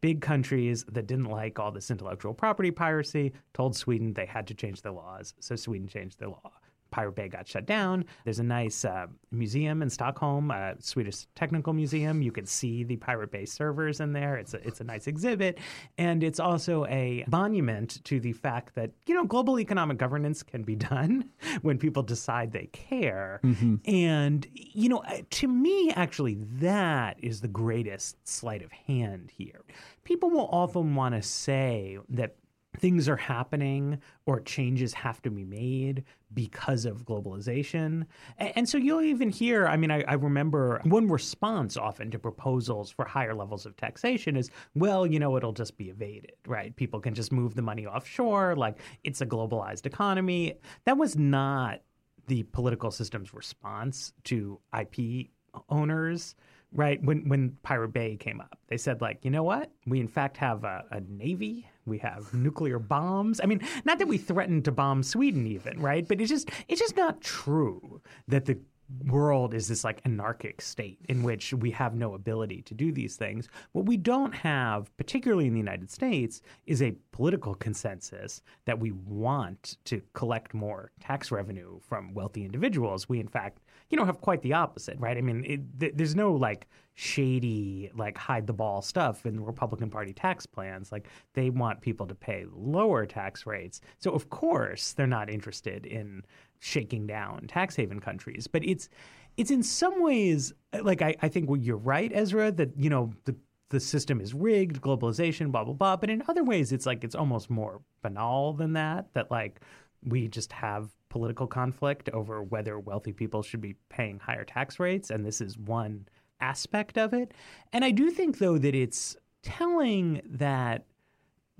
[0.00, 4.54] big countries that didn't like all this intellectual property piracy told Sweden they had to
[4.54, 5.34] change their laws.
[5.40, 6.52] So Sweden changed their law.
[6.90, 8.04] Pirate Bay got shut down.
[8.24, 12.22] There's a nice uh, museum in Stockholm, uh, Swedish Technical Museum.
[12.22, 14.36] You can see the Pirate Bay servers in there.
[14.36, 15.58] It's a, it's a nice exhibit.
[15.98, 20.62] And it's also a monument to the fact that, you know, global economic governance can
[20.62, 21.30] be done
[21.62, 23.40] when people decide they care.
[23.86, 29.62] And, you know, to me, actually, that is the greatest sleight of hand here.
[30.04, 32.34] People will often want to say that
[32.78, 38.06] things are happening or changes have to be made because of globalization.
[38.38, 42.18] A- And so you'll even hear, I mean, I, I remember one response often to
[42.18, 46.74] proposals for higher levels of taxation is, well, you know, it'll just be evaded, right?
[46.76, 50.54] People can just move the money offshore, like it's a globalized economy.
[50.84, 51.80] That was not
[52.28, 55.28] the political system's response to IP
[55.68, 56.36] owners
[56.72, 60.06] right when when pirate bay came up they said like you know what we in
[60.06, 63.40] fact have a, a navy we have nuclear bombs.
[63.42, 66.06] I mean not that we threatened to bomb sweden even right?
[66.06, 68.58] But it's just it's just not true that the
[69.06, 73.16] world is this like anarchic state in which we have no ability to do these
[73.16, 73.48] things.
[73.72, 78.92] What we don't have, particularly in the United States, is a political consensus that we
[78.92, 83.08] want to collect more tax revenue from wealthy individuals.
[83.08, 85.16] We, in fact, you know, have quite the opposite, right?
[85.16, 89.42] I mean, it, th- there's no like shady, like hide the ball stuff in the
[89.42, 90.92] Republican Party tax plans.
[90.92, 93.80] Like they want people to pay lower tax rates.
[93.98, 96.22] So, of course, they're not interested in
[96.60, 98.46] shaking down tax haven countries.
[98.46, 98.88] But it's
[99.36, 103.12] it's in some ways like I, I think well, you're right, Ezra, that you know
[103.24, 103.34] the
[103.70, 105.96] the system is rigged, globalization, blah blah blah.
[105.96, 109.12] But in other ways, it's like it's almost more banal than that.
[109.14, 109.60] That like
[110.04, 115.10] we just have political conflict over whether wealthy people should be paying higher tax rates,
[115.10, 116.06] and this is one
[116.40, 117.32] aspect of it.
[117.72, 120.84] And I do think though that it's telling that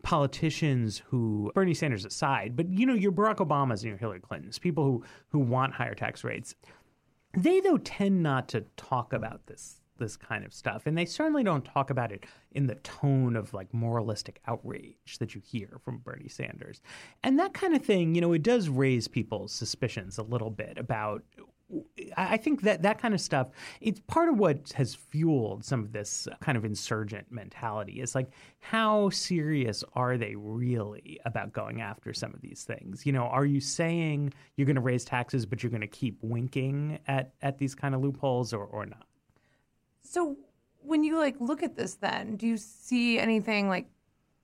[0.03, 4.59] politicians who Bernie Sanders aside, but you know your Barack Obamas and your Hillary Clintons,
[4.59, 6.55] people who who want higher tax rates,
[7.37, 11.45] they though tend not to talk about this this kind of stuff and they certainly
[11.45, 15.99] don't talk about it in the tone of like moralistic outrage that you hear from
[15.99, 16.81] Bernie Sanders.
[17.23, 20.79] And that kind of thing, you know, it does raise people's suspicions a little bit
[20.79, 21.23] about
[22.17, 23.49] I think that that kind of stuff,
[23.81, 28.01] it's part of what has fueled some of this kind of insurgent mentality.
[28.01, 28.31] Is like,
[28.61, 33.07] how serious are they really about going after some of these things?
[33.07, 36.19] You know, are you saying you're going to raise taxes, but you're going to keep
[36.23, 39.07] winking at, at these kind of loopholes or, or not?
[40.03, 40.37] So
[40.83, 43.87] when you like look at this, then do you see anything like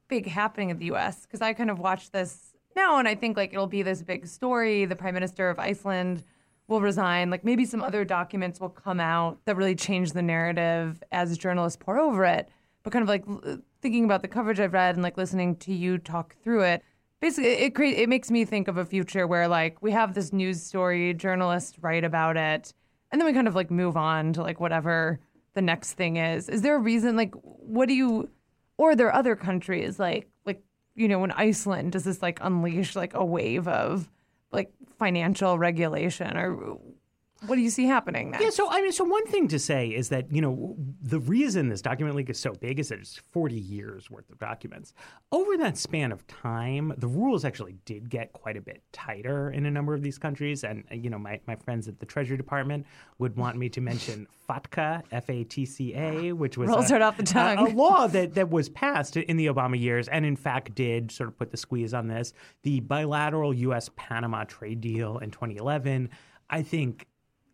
[0.09, 1.23] big happening in the U.S.?
[1.23, 4.27] Because I kind of watch this now, and I think like it'll be this big
[4.27, 4.85] story.
[4.85, 6.23] The Prime Minister of Iceland
[6.69, 7.31] will resign.
[7.31, 11.79] Like maybe some other documents will come out that really change the narrative as journalists
[11.81, 12.49] pour over it.
[12.83, 13.25] But kind of like
[13.83, 16.83] thinking about the coverage I've read and like listening to you talk through it.
[17.21, 20.33] Basically, it create it makes me think of a future where like we have this
[20.33, 22.75] news story, journalists write about it,
[23.11, 25.19] and then we kind of like move on to like whatever
[25.55, 26.49] the next thing is.
[26.49, 28.29] Is there a reason like what do you
[28.77, 30.63] or are there other countries like like
[30.95, 34.11] you know in Iceland does this like unleash like a wave of
[34.53, 36.79] like financial regulation or
[37.45, 38.43] what do you see happening next?
[38.43, 41.69] Yeah, so I mean, so one thing to say is that you know the reason
[41.69, 44.95] this document leak is so big is that it's 40 years worth of documents.
[45.31, 49.67] Over that span of time, the rules actually did get quite a bit tighter in
[49.67, 52.39] a number of these countries, and uh, you know my, my friends at the Treasury
[52.39, 52.87] Department
[53.19, 57.59] would want me to mention FATCA, F-A-T-C-A, which was Rolls a, right off the tongue.
[57.59, 61.11] a- a law that that was passed in the Obama years, and in fact did
[61.11, 62.33] sort of put the squeeze on this.
[62.63, 63.91] The bilateral U.S.
[63.97, 66.09] Panama trade deal in 2011,
[66.49, 67.07] I think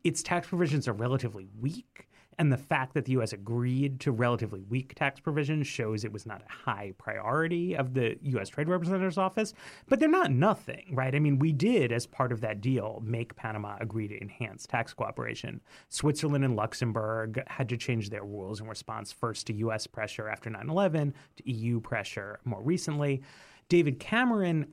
[0.04, 2.08] its tax provisions are relatively weak.
[2.38, 3.34] And the fact that the U.S.
[3.34, 8.16] agreed to relatively weak tax provisions shows it was not a high priority of the
[8.22, 8.48] U.S.
[8.48, 9.52] Trade Representative's office.
[9.86, 11.14] But they're not nothing, right?
[11.14, 14.94] I mean, we did, as part of that deal, make Panama agree to enhance tax
[14.94, 15.60] cooperation.
[15.90, 19.86] Switzerland and Luxembourg had to change their rules in response first to U.S.
[19.86, 23.22] pressure after 9 11, to EU pressure more recently.
[23.68, 24.72] David Cameron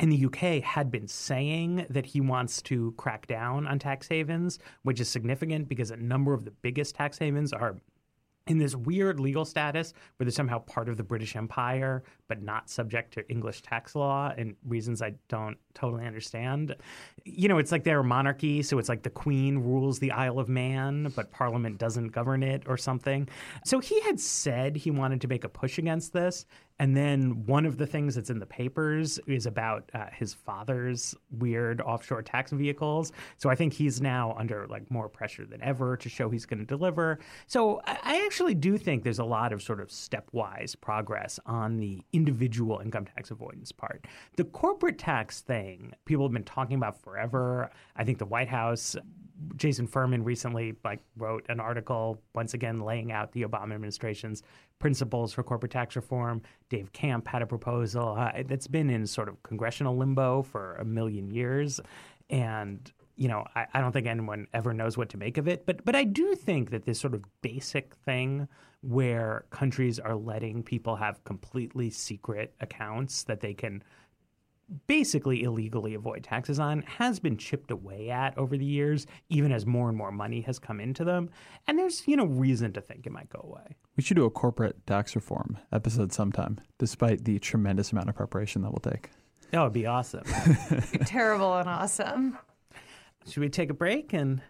[0.00, 4.58] in the UK had been saying that he wants to crack down on tax havens,
[4.82, 7.76] which is significant because a number of the biggest tax havens are
[8.48, 12.68] in this weird legal status where they're somehow part of the British Empire but not
[12.68, 16.74] subject to English tax law and reasons I don't totally understand.
[17.24, 20.38] You know, it's like they're a monarchy, so it's like the Queen rules the Isle
[20.38, 23.28] of Man, but Parliament doesn't govern it or something.
[23.64, 26.46] So he had said he wanted to make a push against this.
[26.78, 31.14] And then one of the things that's in the papers is about uh, his father's
[31.30, 33.12] weird offshore tax vehicles.
[33.36, 36.60] So I think he's now under like more pressure than ever to show he's going
[36.60, 37.18] to deliver.
[37.46, 41.78] So I, I actually do think there's a lot of sort of stepwise progress on
[41.78, 44.06] the individual income tax avoidance part.
[44.36, 47.70] The corporate tax thing, people have been talking about forever.
[47.96, 48.96] I think the White House
[49.56, 54.42] Jason Furman recently like wrote an article once again laying out the Obama administration's
[54.78, 56.42] principles for corporate tax reform.
[56.68, 60.84] Dave Camp had a proposal uh, that's been in sort of congressional limbo for a
[60.84, 61.80] million years,
[62.30, 65.66] and you know I, I don't think anyone ever knows what to make of it.
[65.66, 68.48] But but I do think that this sort of basic thing
[68.80, 73.82] where countries are letting people have completely secret accounts that they can
[74.86, 79.66] basically illegally avoid taxes on has been chipped away at over the years, even as
[79.66, 81.30] more and more money has come into them.
[81.66, 83.76] And there's, you know, reason to think it might go away.
[83.96, 88.62] We should do a corporate tax reform episode sometime, despite the tremendous amount of preparation
[88.62, 89.10] that will take.
[89.50, 90.24] That would be awesome.
[91.06, 92.38] Terrible and awesome.
[93.26, 94.42] Should we take a break and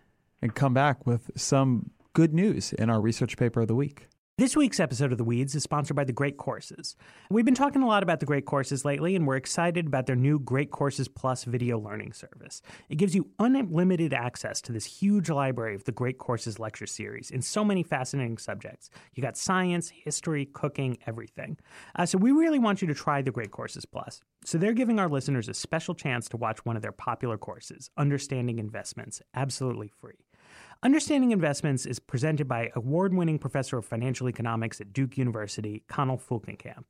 [0.42, 4.08] And come back with some good news in our research paper of the week.
[4.38, 6.94] This week's episode of The Weeds is sponsored by The Great Courses.
[7.28, 10.14] We've been talking a lot about The Great Courses lately, and we're excited about their
[10.14, 12.62] new Great Courses Plus video learning service.
[12.88, 17.32] It gives you unlimited access to this huge library of the Great Courses lecture series
[17.32, 18.90] in so many fascinating subjects.
[19.12, 21.58] You got science, history, cooking, everything.
[21.96, 24.20] Uh, so we really want you to try The Great Courses Plus.
[24.44, 27.90] So they're giving our listeners a special chance to watch one of their popular courses,
[27.96, 30.27] Understanding Investments, absolutely free.
[30.84, 36.18] Understanding Investments is presented by award winning professor of financial economics at Duke University, Connel
[36.18, 36.84] Fullenkamp.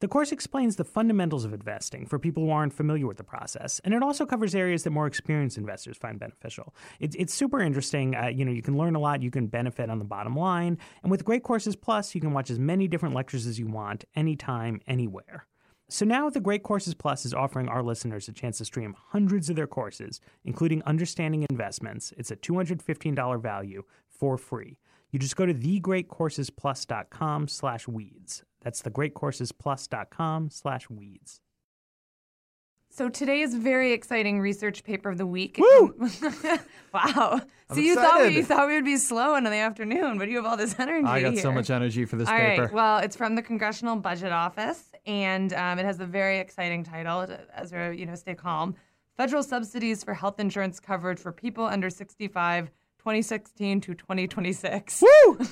[0.00, 3.80] The course explains the fundamentals of investing for people who aren't familiar with the process,
[3.84, 6.74] and it also covers areas that more experienced investors find beneficial.
[6.98, 8.16] It's, it's super interesting.
[8.16, 10.76] Uh, you know, you can learn a lot, you can benefit on the bottom line,
[11.04, 14.04] and with Great Courses Plus, you can watch as many different lectures as you want,
[14.16, 15.46] anytime, anywhere.
[15.90, 19.48] So now the Great Courses Plus is offering our listeners a chance to stream hundreds
[19.48, 22.12] of their courses, including Understanding Investments.
[22.18, 24.78] It's a $215 value for free.
[25.10, 28.42] You just go to thegreatcoursesplus.com slash weeds.
[28.60, 31.40] That's thegreatcoursesplus.com slash weeds.
[32.90, 35.56] So today's very exciting research paper of the week.
[35.58, 35.94] Woo!
[36.92, 37.40] wow.
[37.70, 40.28] I'm so you thought we you thought we would be slow in the afternoon, but
[40.28, 41.06] you have all this energy.
[41.06, 42.62] I got so much energy for this All paper.
[42.62, 42.72] right.
[42.72, 47.26] Well, it's from the Congressional Budget Office, and um, it has a very exciting title.
[47.56, 48.76] Ezra, you know, stay calm.
[49.16, 52.66] federal subsidies for health insurance coverage for people under 65,
[52.98, 55.02] 2016 to 2026.
[55.02, 55.38] Woo!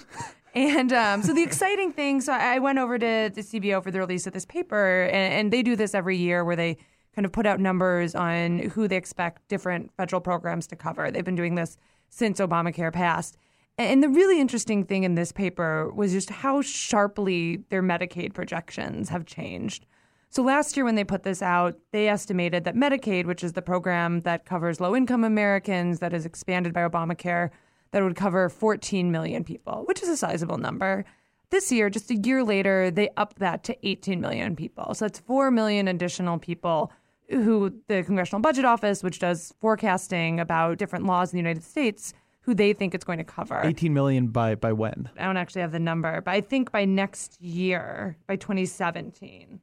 [0.54, 3.98] And um, so the exciting thing, so I went over to the CBO for the
[3.98, 6.78] release of this paper, and, and they do this every year where they
[7.14, 11.10] kind of put out numbers on who they expect different federal programs to cover.
[11.10, 11.76] They've been doing this
[12.08, 13.36] since Obamacare passed.
[13.78, 19.10] And the really interesting thing in this paper was just how sharply their Medicaid projections
[19.10, 19.84] have changed.
[20.30, 23.62] So last year, when they put this out, they estimated that Medicaid, which is the
[23.62, 27.50] program that covers low income Americans, that is expanded by Obamacare,
[27.92, 31.04] that would cover 14 million people, which is a sizable number.
[31.50, 34.94] This year, just a year later, they upped that to 18 million people.
[34.94, 36.90] So that's 4 million additional people
[37.28, 42.12] who the Congressional Budget Office, which does forecasting about different laws in the United States,
[42.46, 43.60] who they think it's going to cover.
[43.64, 45.10] 18 million by by when?
[45.18, 49.60] I don't actually have the number, but I think by next year, by 2017.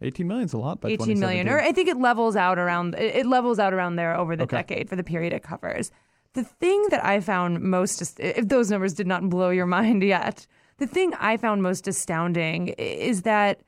[0.00, 2.94] 18 million is a lot by 18 million, or I think it levels out around
[2.96, 4.56] it levels out around there over the Okay.
[4.58, 5.90] decade for the period it covers.
[6.34, 10.46] The thing that I found most, if those numbers did not blow your mind yet,
[10.78, 13.60] the thing I found most astounding is that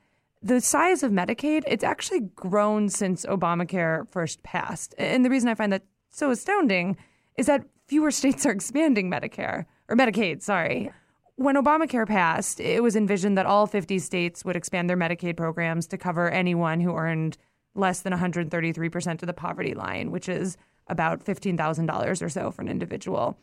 [0.43, 5.55] the size of Medicaid it's actually grown since Obamacare first passed, and the reason I
[5.55, 6.97] find that so astounding
[7.37, 10.41] is that fewer states are expanding Medicare or Medicaid.
[10.41, 10.89] Sorry.
[11.35, 15.87] When Obamacare passed, it was envisioned that all 50 states would expand their Medicaid programs
[15.87, 17.37] to cover anyone who earned
[17.75, 20.55] less than 133% of the poverty line, which is
[20.87, 23.37] about $15,000 or so for an individual.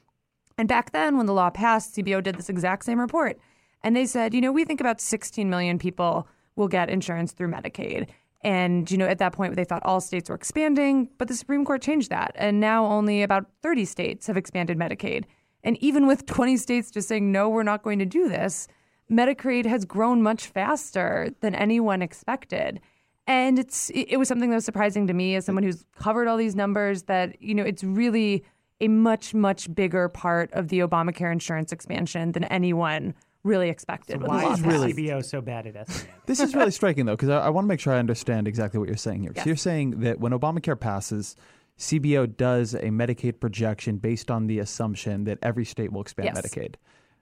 [0.56, 3.38] And back then, when the law passed, CBO did this exact same report.
[3.82, 6.26] And they said, you know, we think about 16 million people
[6.56, 8.08] will get insurance through Medicaid.
[8.42, 11.64] And, you know, at that point, they thought all states were expanding, but the Supreme
[11.64, 12.32] Court changed that.
[12.36, 15.24] And now only about 30 states have expanded Medicaid.
[15.64, 18.68] And even with 20 states just saying, no, we're not going to do this,
[19.10, 22.80] Medicaid has grown much faster than anyone expected.
[23.26, 26.38] And it's it was something that was surprising to me as someone who's covered all
[26.38, 28.44] these numbers that, you know, it's really
[28.80, 33.14] a much, much bigger part of the Obamacare insurance expansion than anyone
[33.48, 34.18] really expected.
[34.22, 36.14] with the Why is really- CBO so bad at estimating?
[36.26, 38.78] This is really striking, though, because I, I want to make sure I understand exactly
[38.78, 39.32] what you're saying here.
[39.34, 39.44] Yes.
[39.44, 41.34] So you're saying that when Obamacare passes,
[41.78, 46.40] CBO does a Medicaid projection based on the assumption that every state will expand Yes.
[46.44, 46.74] Medicaid.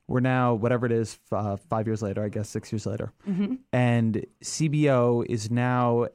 [0.09, 3.13] We're now, whatever it is, uh, five years later, I guess six years later.
[3.29, 3.55] Mm-hmm.
[3.73, 6.07] And CBO is now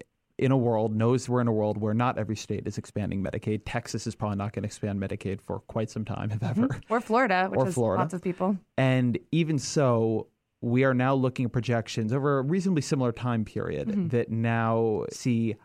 [0.41, 3.61] in a world, knows we're in a world where not every state is expanding Medicaid.
[3.65, 6.67] Texas is probably not going to expand Medicaid for quite some time, if ever.
[6.89, 8.01] Or Florida, which Or has Florida.
[8.01, 8.57] lots of people.
[8.77, 10.27] And even so,
[10.61, 14.07] we are now looking at projections over a reasonably similar time period Mm-hmm.
[14.09, 15.55] that now see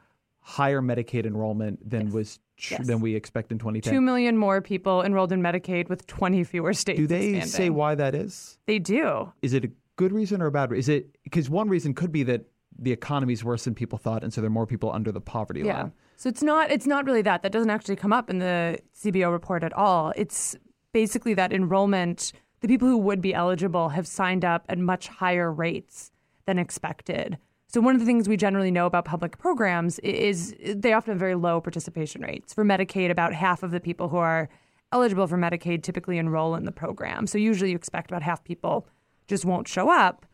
[0.40, 2.12] higher Medicaid enrollment than Yes.
[2.14, 2.86] was tr- Yes.
[2.86, 3.92] than we expect in 2010.
[3.94, 6.98] Two million more people enrolled in Medicaid with 20 fewer states.
[6.98, 7.48] Do they expanding.
[7.48, 8.58] say why that is?
[8.66, 9.32] They do.
[9.42, 10.80] Is it a good reason or a bad reason?
[10.80, 12.44] Is it because one reason could be that
[12.78, 15.60] the economy's worse than people thought, and so there are more people under the poverty
[15.62, 15.82] Yeah.
[15.82, 15.92] line.
[16.16, 17.42] So it's not it's not really that.
[17.42, 20.12] That doesn't actually come up in the CBO report at all.
[20.16, 20.56] It's
[20.92, 25.52] basically that enrollment, the people who would be eligible have signed up at much higher
[25.52, 26.10] rates
[26.46, 27.38] than expected.
[27.68, 31.18] So one of the things we generally know about public programs is they often have
[31.18, 32.54] very low participation rates.
[32.54, 34.48] For Medicaid, about half of the people who are
[34.92, 37.26] eligible for Medicaid typically enroll in the program.
[37.26, 38.86] So usually you expect about half people
[39.26, 40.24] just won't show up.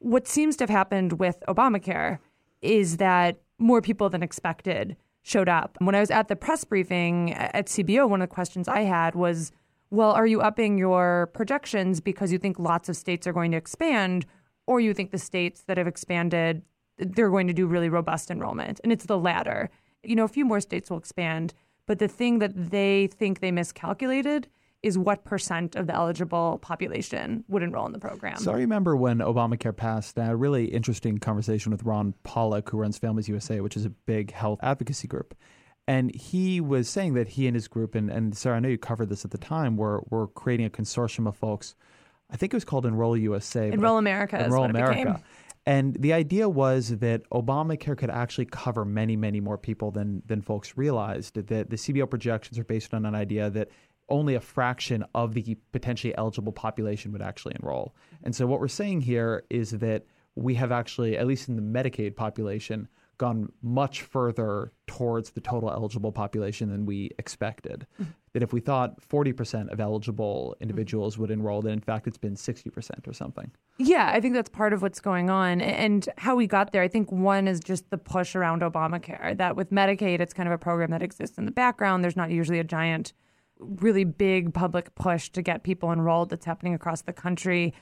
[0.00, 2.18] What seems to have happened with Obamacare
[2.62, 5.76] is that more people than expected showed up.
[5.78, 9.14] When I was at the press briefing at CBO, one of the questions I had
[9.14, 9.52] was,
[9.90, 13.58] well, are you upping your projections because you think lots of states are going to
[13.58, 14.24] expand,
[14.66, 16.62] or you think the states that have expanded,
[16.96, 18.80] they're going to do really robust enrollment?
[18.82, 19.68] And it's the latter.
[20.02, 21.52] You know, a few more states will expand,
[21.84, 24.48] but the thing that they think they miscalculated
[24.82, 28.36] is what percent of the eligible population would enroll in the program.
[28.38, 32.70] So I remember when Obamacare passed, I had a really interesting conversation with Ron Pollack,
[32.70, 35.34] who runs Families USA, which is a big health advocacy group.
[35.86, 38.78] And he was saying that he and his group, and, and Sarah, I know you
[38.78, 41.74] covered this at the time, were, were creating a consortium of folks.
[42.30, 43.70] I think it was called Enroll USA.
[43.70, 45.20] Enroll America is Enroll America.
[45.66, 50.40] And the idea was that Obamacare could actually cover many, many more people than than
[50.40, 51.34] folks realized.
[51.34, 53.68] That the CBO projections are based on an idea that
[54.10, 57.94] only a fraction of the potentially eligible population would actually enroll.
[58.22, 60.04] And so what we're saying here is that
[60.34, 62.88] we have actually, at least in the Medicaid population,
[63.20, 67.86] gone much further towards the total eligible population than we expected.
[68.00, 68.12] Mm-hmm.
[68.32, 71.22] That if we thought 40% of eligible individuals mm-hmm.
[71.22, 73.50] would enroll, then in fact it's been 60% or something.
[73.76, 75.60] Yeah, I think that's part of what's going on.
[75.60, 79.36] And how we got there, I think one is just the push around Obamacare.
[79.36, 82.02] That with Medicaid, it's kind of a program that exists in the background.
[82.02, 83.12] There's not usually a giant,
[83.60, 87.74] really big public push to get people enrolled that's happening across the country.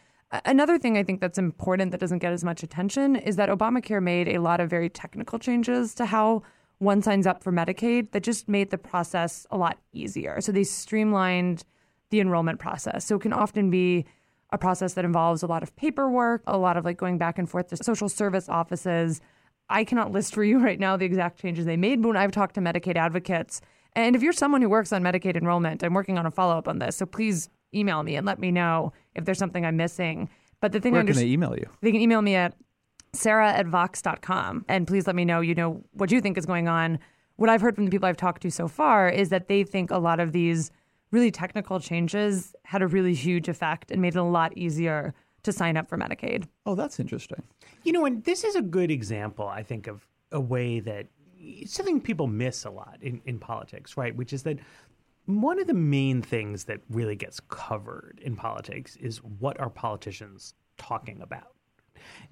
[0.44, 4.02] Another thing I think that's important that doesn't get as much attention is that Obamacare
[4.02, 6.42] made a lot of very technical changes to how
[6.78, 10.40] one signs up for Medicaid that just made the process a lot easier.
[10.40, 11.64] So they streamlined
[12.10, 13.04] the enrollment process.
[13.04, 14.06] So it can often be
[14.50, 17.48] a process that involves a lot of paperwork, a lot of like going back and
[17.48, 19.20] forth to social service offices.
[19.68, 22.32] I cannot list for you right now the exact changes they made, but when I've
[22.32, 23.60] talked to Medicaid advocates,
[23.98, 26.68] and if you're someone who works on Medicaid enrollment, I'm working on a follow up
[26.68, 26.96] on this.
[26.96, 30.28] So please email me and let me know if there's something I'm missing.
[30.60, 31.28] But the thing Where I can understand.
[31.28, 31.66] they email you?
[31.82, 32.54] They can email me at
[33.12, 34.64] sarah at vox.com.
[34.68, 36.98] And please let me know, you know, what you think is going on.
[37.36, 39.90] What I've heard from the people I've talked to so far is that they think
[39.90, 40.70] a lot of these
[41.10, 45.52] really technical changes had a really huge effect and made it a lot easier to
[45.52, 46.44] sign up for Medicaid.
[46.66, 47.42] Oh, that's interesting.
[47.82, 51.06] You know, and this is a good example, I think, of a way that
[51.66, 54.14] something people miss a lot in, in politics, right?
[54.14, 54.58] Which is that
[55.26, 60.54] one of the main things that really gets covered in politics is what are politicians
[60.78, 61.52] talking about?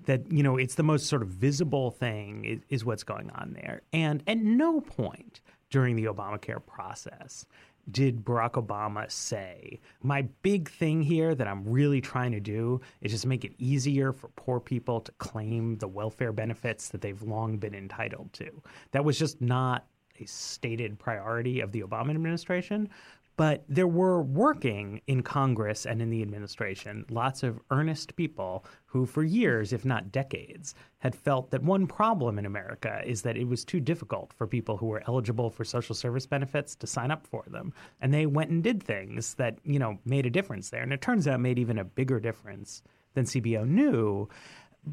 [0.06, 3.52] That, you know, it's the most sort of visible thing is, is what's going on
[3.52, 3.82] there.
[3.92, 5.40] And at no point
[5.70, 7.44] during the Obamacare process
[7.90, 13.12] did Barack Obama say, My big thing here that I'm really trying to do is
[13.12, 17.58] just make it easier for poor people to claim the welfare benefits that they've long
[17.58, 18.62] been entitled to?
[18.92, 19.86] That was just not
[20.20, 22.88] a stated priority of the Obama administration.
[23.36, 29.04] But there were working in Congress and in the administration lots of earnest people who,
[29.04, 33.46] for years, if not decades, had felt that one problem in America is that it
[33.46, 37.26] was too difficult for people who were eligible for social service benefits to sign up
[37.26, 37.74] for them.
[38.00, 40.82] And they went and did things that, you know, made a difference there.
[40.82, 42.82] And it turns out made even a bigger difference
[43.12, 44.28] than CBO knew.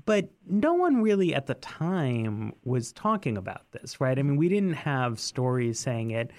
[0.05, 4.17] But no one really at the time was talking about this, right?
[4.17, 6.31] I mean, we didn't have stories saying it.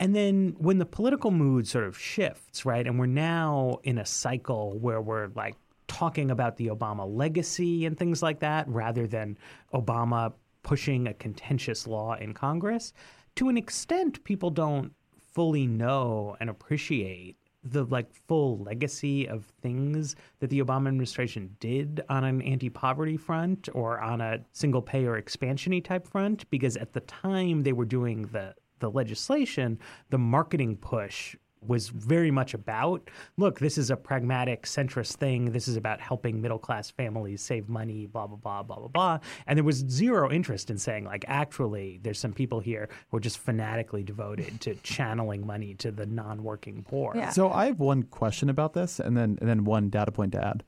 [0.00, 4.06] And then when the political mood sort of shifts, right, and we're now in a
[4.06, 5.56] cycle where we're like
[5.88, 9.36] talking about the Obama legacy and things like that rather than
[9.74, 10.32] Obama
[10.62, 12.92] pushing a contentious law in Congress,
[13.36, 14.92] to an extent, people don't
[15.32, 22.00] fully know and appreciate the like full legacy of things that the Obama administration did
[22.08, 27.00] on an anti-poverty front or on a single payer expansiony type front because at the
[27.00, 29.78] time they were doing the the legislation,
[30.10, 35.52] the marketing push was very much about look, this is a pragmatic, centrist thing.
[35.52, 39.18] This is about helping middle class families save money, blah, blah, blah, blah, blah, blah.
[39.46, 43.20] And there was zero interest in saying, like, actually, there's some people here who are
[43.20, 47.12] just fanatically devoted to channeling money to the non working poor.
[47.14, 47.30] Yeah.
[47.30, 50.44] So I have one question about this, and then and then one data point to
[50.44, 50.64] add.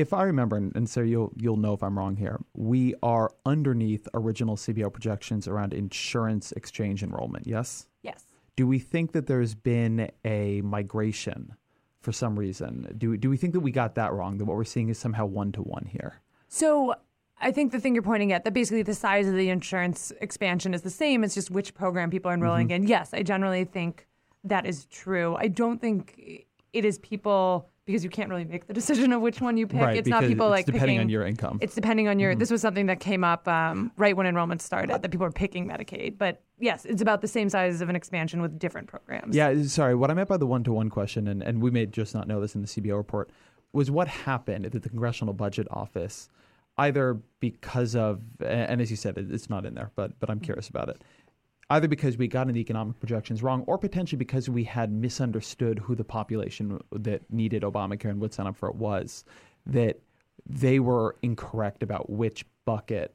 [0.00, 3.30] If I remember, and, and so you'll you'll know if I'm wrong here, we are
[3.44, 7.46] underneath original CBO projections around insurance exchange enrollment.
[7.46, 7.86] Yes.
[8.02, 8.24] Yes.
[8.56, 11.54] Do we think that there's been a migration
[12.00, 12.94] for some reason?
[12.96, 14.38] Do do we think that we got that wrong?
[14.38, 16.22] That what we're seeing is somehow one to one here?
[16.48, 16.94] So
[17.38, 20.72] I think the thing you're pointing at that basically the size of the insurance expansion
[20.72, 21.24] is the same.
[21.24, 22.84] It's just which program people are enrolling Mm-hmm.
[22.84, 22.88] in.
[22.88, 24.06] Yes, I generally think
[24.44, 25.36] that is true.
[25.36, 29.40] I don't think it is people because you can't really make the decision of which
[29.40, 29.80] one you pick.
[29.80, 31.58] Right, it's not people it's like depending picking, on your income.
[31.60, 32.20] It's depending on Mm-hmm.
[32.20, 32.34] your.
[32.34, 35.66] This was something that came up um, right when enrollment started that people were picking
[35.66, 36.18] Medicaid.
[36.18, 39.34] But yes, it's about the same size of an expansion with different programs.
[39.34, 39.94] Yeah, sorry.
[39.94, 42.26] What I meant by the one to one question, and, and we may just not
[42.26, 43.30] know this in the CBO report,
[43.72, 46.28] was what happened at the Congressional Budget Office,
[46.78, 50.68] either because of, and as you said, it's not in there, but but I'm curious
[50.68, 51.02] about it.
[51.70, 55.78] Either because we got in the economic projections wrong, or potentially because we had misunderstood
[55.78, 59.24] who the population that needed Obamacare and would sign up for it was,
[59.66, 60.00] that
[60.44, 63.14] they were incorrect about which bucket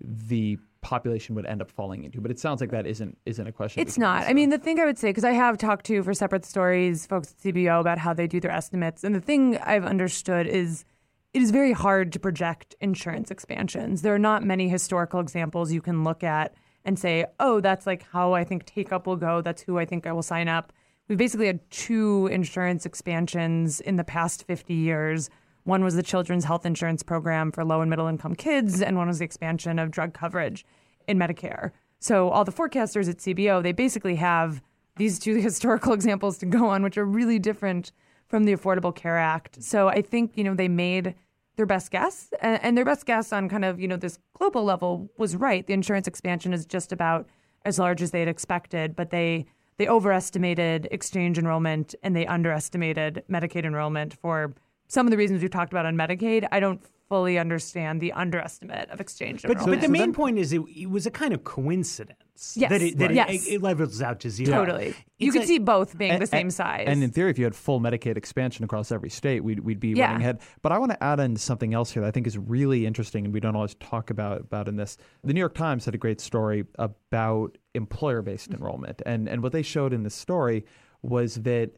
[0.00, 2.20] the population would end up falling into.
[2.20, 3.80] But it sounds like that isn't isn't a question.
[3.80, 4.24] It's not.
[4.24, 7.06] I mean, the thing I would say, because I have talked to for separate stories
[7.06, 10.84] folks at CBO about how they do their estimates, and the thing I've understood is
[11.32, 14.02] it is very hard to project insurance expansions.
[14.02, 16.54] There are not many historical examples you can look at
[16.84, 19.40] and say, oh, that's like how I think take up will go.
[19.40, 20.72] That's who I think I will sign up.
[21.08, 25.30] We've basically had two insurance expansions in the past 50 years.
[25.64, 29.08] One was the Children's Health Insurance Program for low and middle income kids, and one
[29.08, 30.64] was the expansion of drug coverage
[31.06, 31.70] in Medicare.
[32.00, 34.60] So all the forecasters at CBO, they basically have
[34.96, 37.92] these two historical examples to go on, which are really different
[38.26, 39.62] from the Affordable Care Act.
[39.62, 41.14] So I think, you know, they made
[41.56, 45.10] their best guess and, their best guess on kind of, you know, this global level
[45.18, 45.66] was right.
[45.66, 47.28] The insurance expansion is just about
[47.64, 49.46] as large as they had expected, but they
[49.78, 54.54] they overestimated exchange enrollment and they underestimated Medicaid enrollment for
[54.86, 58.88] some of the reasons we've talked about on Medicaid, I don't fully understand the underestimate
[58.90, 59.80] of exchange But, enrollment.
[59.82, 62.98] but the main point is it, it was a kind of coincidence Yes, that it,
[62.98, 63.10] that right.
[63.30, 63.46] it, Yes.
[63.46, 64.50] it levels out to zero.
[64.64, 64.94] totally.
[65.18, 66.84] You could a- see both being the same and- size.
[66.88, 69.90] And in theory, if you had full Medicaid expansion across every state, we'd, we'd be
[69.90, 70.06] Yeah.
[70.06, 70.40] running ahead.
[70.62, 73.26] But I want to add in something else here that I think is really interesting
[73.26, 74.96] and we don't always talk about, about in this.
[75.22, 78.62] The New York Times had a great story about employer based Mm-hmm.
[78.62, 79.02] enrollment.
[79.06, 80.64] And, and what they showed in this story
[81.02, 81.72] was that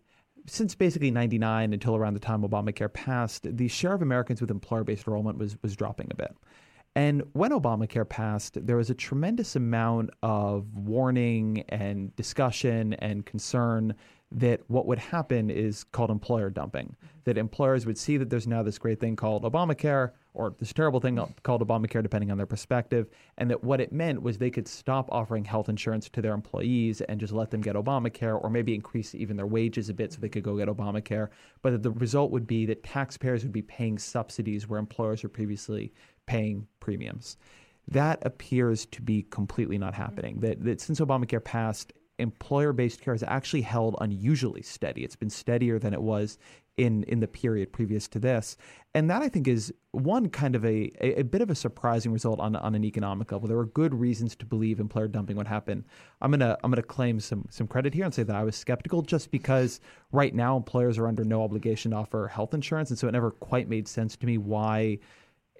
[0.46, 4.84] since basically 99 until around the time Obamacare passed, the share of Americans with employer
[4.84, 6.36] based enrollment was, was dropping a bit.
[6.96, 13.94] And when Obamacare passed, there was a tremendous amount of warning and discussion and concern
[14.34, 16.86] that what would happen is called employer dumping.
[16.86, 17.06] Mm-hmm.
[17.24, 21.00] That employers would see that there's now this great thing called Obamacare, or this terrible
[21.00, 23.08] thing called Obamacare, depending on their perspective,
[23.38, 27.00] and that what it meant was they could stop offering health insurance to their employees
[27.02, 30.18] and just let them get Obamacare, or maybe increase even their wages a bit so
[30.20, 31.28] they could go get Obamacare.
[31.62, 35.28] But that the result would be that taxpayers would be paying subsidies where employers were
[35.28, 35.92] previously
[36.26, 37.36] paying premiums.
[37.86, 40.36] That appears to be completely not happening.
[40.36, 40.46] Mm-hmm.
[40.46, 45.04] That, that since Obamacare passed, employer based care has actually held unusually steady.
[45.04, 46.38] It's been steadier than it was
[46.76, 48.56] in, in the period previous to this.
[48.94, 52.12] And that I think is one kind of a, a, a bit of a surprising
[52.12, 53.46] result on, on an economic level.
[53.48, 55.84] There were good reasons to believe employer dumping would happen.
[56.20, 59.02] I'm gonna I'm gonna claim some some credit here and say that I was skeptical
[59.02, 59.80] just because
[60.12, 62.90] right now employers are under no obligation to offer health insurance.
[62.90, 64.98] And so it never quite made sense to me why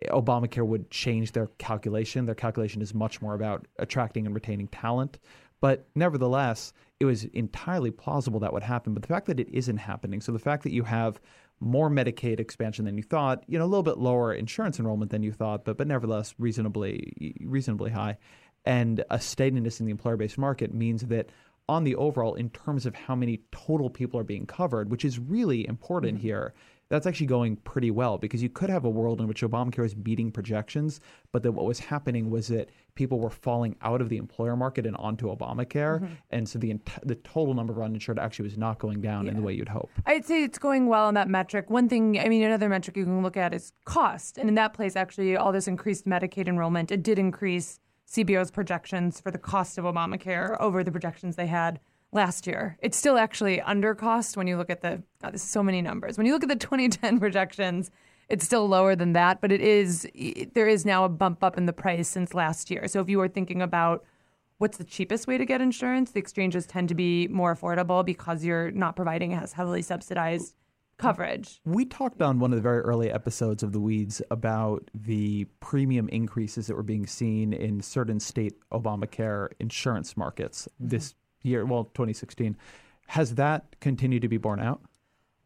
[0.09, 2.26] Obamacare would change their calculation.
[2.26, 5.18] Their calculation is much more about attracting and retaining talent.
[5.64, 8.92] But nevertheless, it was entirely plausible that would happen.
[8.92, 11.18] But the fact that it isn't happening, so the fact that you have
[11.58, 15.22] more Medicaid expansion than you thought, you know, a little bit lower insurance enrollment than
[15.22, 18.18] you thought, but but nevertheless reasonably reasonably high,
[18.66, 21.30] and a steadiness in the employer-based market means that
[21.66, 25.18] on the overall, in terms of how many total people are being covered, which is
[25.18, 26.26] really important mm-hmm.
[26.26, 26.52] here,
[26.89, 29.95] that's actually going pretty well because you could have a world in which Obamacare was
[29.95, 31.01] beating projections,
[31.32, 34.87] but that what was happening was that people were falling out of the employer market
[34.87, 36.14] and onto Obamacare, mm-hmm.
[36.30, 39.37] and so the ent- the total number of uninsured actually was not going down in
[39.37, 39.91] the way you'd hope.
[40.07, 41.70] I'd say it's going well on that metric.
[41.70, 44.39] One thing, I mean, another metric you can look at is cost.
[44.39, 49.20] And in that place, actually, all this increased Medicaid enrollment, it did increase CBO's projections
[49.20, 51.80] for the cost of Obamacare over the projections they had
[52.14, 52.78] last year.
[52.80, 56.16] It's still actually under cost when you look at the, God, there's so many numbers.
[56.16, 57.90] When you look at the 2010 projections,
[58.28, 60.08] it's still lower than that, but it is,
[60.54, 62.88] there is now a bump up in the price since last year.
[62.88, 64.04] So if you were thinking about
[64.58, 68.44] what's the cheapest way to get insurance, the exchanges tend to be more affordable because
[68.44, 70.54] you're not providing as heavily subsidized
[70.96, 71.60] coverage.
[71.64, 76.08] We talked on one of the very early episodes of The Weeds about the premium
[76.08, 80.88] increases that were being seen in certain state Obamacare insurance markets mm-hmm.
[80.88, 81.14] this
[81.45, 82.57] year, well, 2016.
[83.09, 84.80] Has that continued to be borne out?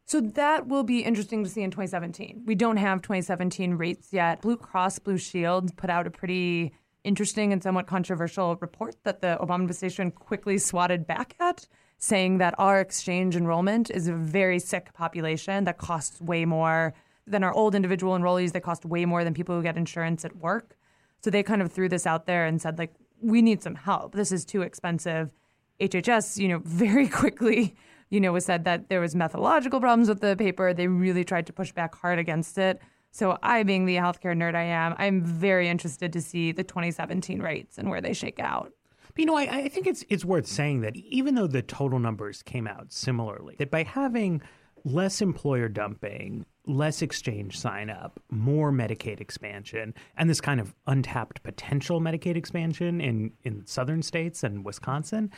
[0.05, 2.43] So that will be interesting to see in 2017.
[2.45, 4.41] We don't have 2017 rates yet.
[4.41, 6.73] Blue Cross Blue Shield put out a pretty
[7.03, 12.55] interesting and somewhat controversial report that the Obama administration quickly swatted back at, saying that
[12.57, 16.93] our exchange enrollment is a very sick population that costs way more
[17.27, 20.35] than our old individual enrollees that cost way more than people who get insurance at
[20.37, 20.75] work.
[21.21, 24.15] So they kind of threw this out there and said like we need some help.
[24.15, 25.29] This is too expensive.
[25.79, 27.75] HHS, you know, very quickly,
[28.09, 30.73] you know, was said that there was methodological problems with the paper.
[30.73, 32.81] They really tried to push back hard against it.
[33.11, 37.41] So I, being the healthcare nerd I am, I'm very interested to see the 2017
[37.41, 38.71] rates and where they shake out.
[39.07, 41.97] But, you know, I, I think it's it's worth saying that even though the total
[41.97, 44.41] numbers came out similarly, that by having
[44.85, 51.41] less employer dumping, less exchange sign up, more Medicaid expansion, and this kind of untapped
[51.43, 55.31] potential Medicaid expansion in, in southern states and Wisconsin,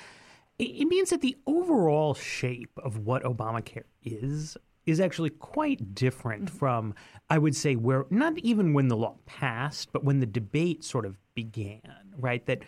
[0.62, 6.96] it, means that the overall shape of what Obamacare is is actually quite different from,
[7.30, 11.06] I would say, where not even when the law passed, but when the debate sort
[11.06, 12.46] of began, right?
[12.48, 12.64] That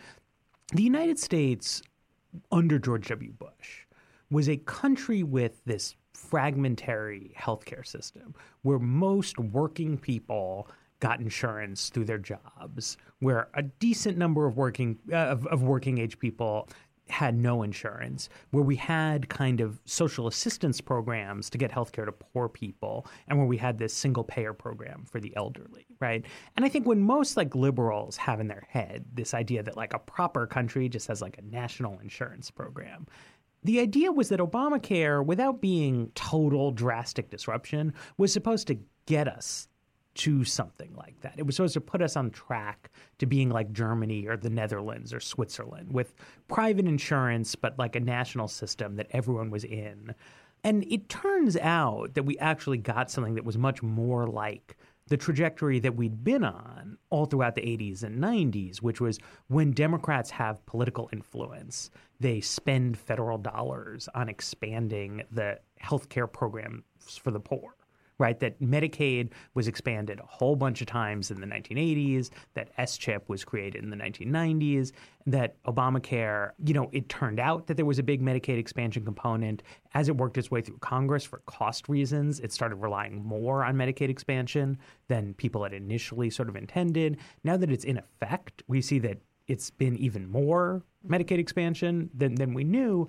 [0.74, 1.82] the United States
[2.52, 3.32] under George W.
[3.34, 3.86] Bush
[4.30, 10.70] was a country with this fragmentary healthcare system where most working people
[11.00, 15.98] got insurance through their jobs, where a decent number of working uh, of, of working
[15.98, 16.70] age people
[17.10, 22.12] had no insurance, where we had kind of social assistance programs to get healthcare to
[22.12, 26.26] poor people, and where we had this single payer program for the elderly, right?
[26.56, 29.94] And I think when most like liberals have in their head this idea that like
[29.94, 33.06] a proper country just has like a national insurance program,
[33.64, 39.68] the idea was that Obamacare, without being total drastic disruption, was supposed to get us
[40.16, 41.34] to something like that.
[41.38, 45.14] It was supposed to put us on track to being like Germany or the Netherlands
[45.14, 46.14] or Switzerland with
[46.48, 50.14] private insurance, but like a national system that everyone was in.
[50.64, 55.18] And it turns out that we actually got something that was much more like the
[55.18, 60.30] trajectory that we'd been on all throughout the 80s and 90s, which was when Democrats
[60.30, 61.90] have political influence,
[62.22, 66.84] they spend federal dollars on expanding the healthcare programs
[67.22, 67.76] for the poor
[68.18, 68.40] right?
[68.40, 73.44] That Medicaid was expanded a whole bunch of times in the 1980s, that S-chip was
[73.44, 74.92] created in the 1990s,
[75.26, 79.64] that Obamacare, you know, it turned out that there was a big Medicaid expansion component.
[79.94, 83.76] As it worked its way through Congress for cost reasons, it started relying more on
[83.76, 87.18] Medicaid expansion than people had initially sort of intended.
[87.44, 92.36] Now that it's in effect, we see that it's been even more Medicaid expansion than,
[92.36, 93.08] than we knew.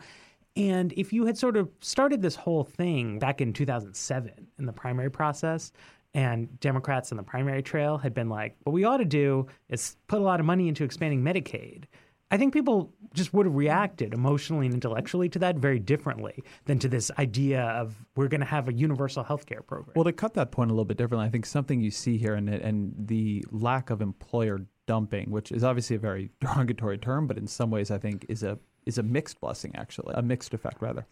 [0.56, 4.72] And if you had sort of started this whole thing back in 2007 in the
[4.72, 5.72] primary process,
[6.14, 9.96] and Democrats in the primary trail had been like, what we ought to do is
[10.06, 11.84] put a lot of money into expanding Medicaid.
[12.30, 16.78] I think people just would have reacted emotionally and intellectually to that very differently than
[16.80, 19.92] to this idea of we're going to have a universal health care program.
[19.94, 22.34] Well, to cut that point a little bit differently, I think something you see here
[22.34, 27.38] and, and the lack of employer dumping, which is obviously a very derogatory term, but
[27.38, 30.80] in some ways I think is a is a mixed blessing, actually, a mixed effect,
[30.80, 31.06] rather.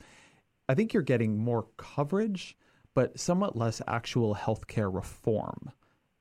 [0.68, 2.56] I think you're getting more coverage,
[2.94, 5.72] but somewhat less actual healthcare reform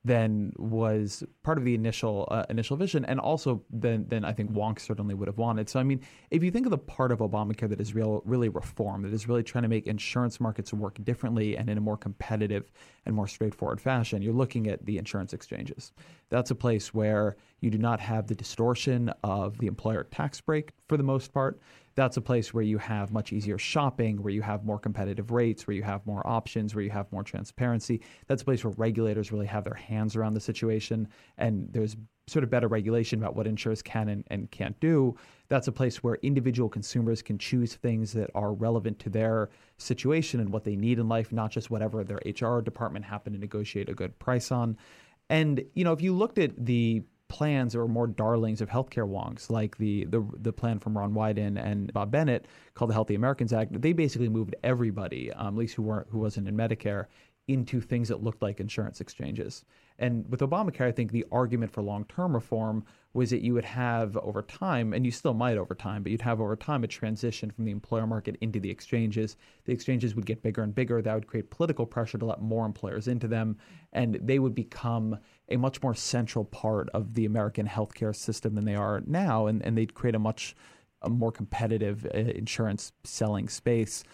[0.04, 4.50] than was part of the initial uh, initial vision, and also than than I think
[4.52, 5.68] Wonk certainly would have wanted.
[5.68, 6.00] So I mean,
[6.30, 9.28] if you think of the part of Obamacare that is real, really reform, that is
[9.28, 12.72] really trying to make insurance markets work differently and in a more competitive
[13.06, 15.92] and more straightforward fashion, you're looking at the insurance exchanges.
[16.30, 20.72] That's a place where you do not have the distortion of the employer tax break
[20.88, 21.60] for the most part
[21.94, 25.66] that's a place where you have much easier shopping, where you have more competitive rates,
[25.66, 28.00] where you have more options, where you have more transparency.
[28.26, 31.96] That's a place where regulators really have their hands around the situation and there's
[32.28, 35.16] sort of better regulation about what insurers can and, and can't do.
[35.48, 40.40] That's a place where individual consumers can choose things that are relevant to their situation
[40.40, 43.88] and what they need in life, not just whatever their HR department happened to negotiate
[43.88, 44.76] a good price on.
[45.28, 47.02] And you know, if you looked at the
[47.32, 51.56] plans were more darlings of healthcare wonks, like the, the the plan from Ron Wyden
[51.58, 53.80] and Bob Bennett called the Healthy Americans Act.
[53.80, 57.06] They basically moved everybody, um, at least who weren't who wasn't in Medicare,
[57.48, 59.64] into things that looked like insurance exchanges.
[60.02, 62.84] And with Obamacare, I think the argument for long term reform
[63.14, 66.22] was that you would have over time, and you still might over time, but you'd
[66.22, 69.36] have over time a transition from the employer market into the exchanges.
[69.64, 71.00] The exchanges would get bigger and bigger.
[71.00, 73.58] That would create political pressure to let more employers into them,
[73.92, 78.64] and they would become a much more central part of the American healthcare system than
[78.64, 80.56] they are now, and, and they'd create a much
[81.02, 84.04] a more competitive uh, insurance selling space.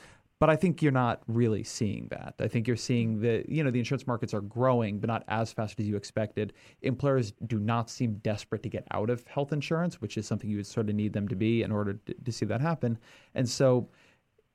[0.40, 2.34] But I think you're not really seeing that.
[2.38, 5.52] I think you're seeing that you know the insurance markets are growing, but not as
[5.52, 6.52] fast as you expected.
[6.82, 10.58] Employers do not seem desperate to get out of health insurance, which is something you
[10.58, 12.98] would sort of need them to be in order to, to see that happen.
[13.34, 13.88] And so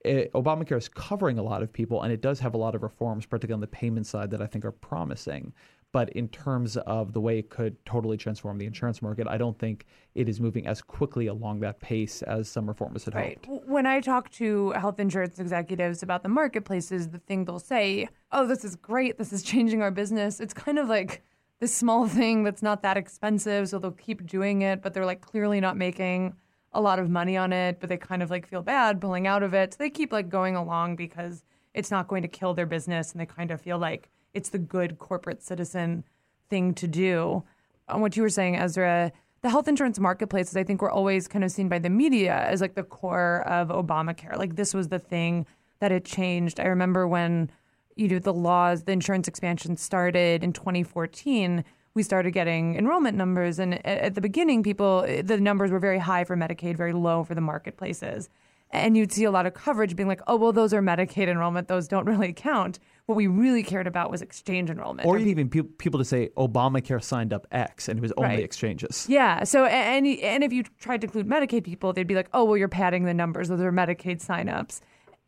[0.05, 2.75] it, eh, Obamacare is covering a lot of people, and it does have a lot
[2.75, 5.53] of reforms, particularly on the payment side, that I think are promising.
[5.93, 9.57] But in terms of the way it could totally transform the insurance market, I don't
[9.57, 9.85] think
[10.15, 13.39] it is moving as quickly along that pace as some reformers had right.
[13.45, 13.67] hoped.
[13.69, 18.47] When I talk to health insurance executives about the marketplaces, the thing they'll say, oh,
[18.47, 19.19] this is great.
[19.19, 20.39] This is changing our business.
[20.39, 21.21] It's kind of like
[21.59, 23.69] this small thing that's not that expensive.
[23.69, 26.33] So they'll keep doing it, but they're like clearly not making
[26.73, 29.43] a lot of money on it, but they kind of like feel bad pulling out
[29.43, 29.73] of it.
[29.73, 31.43] So they keep like going along because
[31.75, 34.59] it's not going to kill their business and they kind of feel like it's the
[34.59, 36.03] good corporate citizen
[36.49, 37.43] thing to do.
[37.89, 39.11] On what you were saying, Ezra,
[39.41, 42.61] the health insurance marketplaces, I think, were always kind of seen by the media as
[42.61, 44.37] like the core of Obamacare.
[44.37, 45.45] Like this was the thing
[45.79, 46.59] that had changed.
[46.59, 47.51] I remember when
[47.95, 51.63] you know the laws, the insurance expansion started in 2014.
[51.93, 56.23] We started getting enrollment numbers, and at the beginning, people the numbers were very high
[56.23, 58.29] for Medicaid, very low for the marketplaces
[58.73, 61.67] and you'd see a lot of coverage being like, oh, well, those are Medicaid enrollment.
[61.67, 62.79] Those don't really count.
[63.05, 65.07] What we really cared about was exchange enrollment.
[65.07, 68.35] Or, or even pe- people to say Obamacare signed up X and it was only
[68.35, 68.43] right.
[68.43, 69.05] exchanges.
[69.09, 69.43] Yeah.
[69.43, 72.55] So, and, and if you tried to include Medicaid people, they'd be like, oh, well,
[72.55, 73.49] you're padding the numbers.
[73.49, 74.79] Those are Medicaid signups.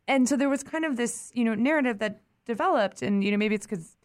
[0.08, 3.02] And so there was kind of this, you know, narrative that developed.
[3.02, 3.96] And, you know, maybe it's because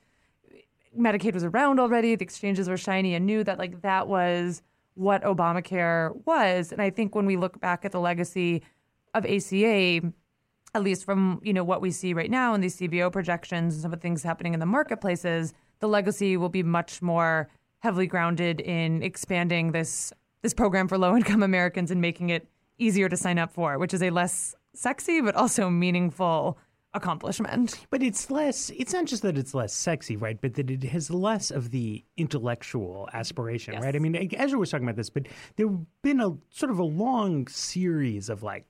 [0.98, 4.62] Medicaid was around already, the exchanges were shiny and new, that like that was
[4.96, 6.74] what Obamacare was.
[6.74, 8.64] And I think when we look back at the legacy,
[9.14, 10.02] of ACA,
[10.74, 13.82] at least from you know what we see right now in these CBO projections and
[13.82, 17.50] some of the things happening in the marketplaces, the legacy will be much more
[17.80, 22.48] heavily grounded in expanding this this program for low income Americans and making it
[22.78, 26.58] easier to sign up for, which is a less sexy but also meaningful
[26.94, 27.86] accomplishment.
[27.90, 30.40] But it's less, it's not just that it's less sexy, right?
[30.40, 33.84] But that it has less of the intellectual aspiration, yes.
[33.84, 33.96] right?
[33.96, 36.84] I mean, Ezra was talking about this, but there have been a sort of a
[36.84, 38.66] long series of like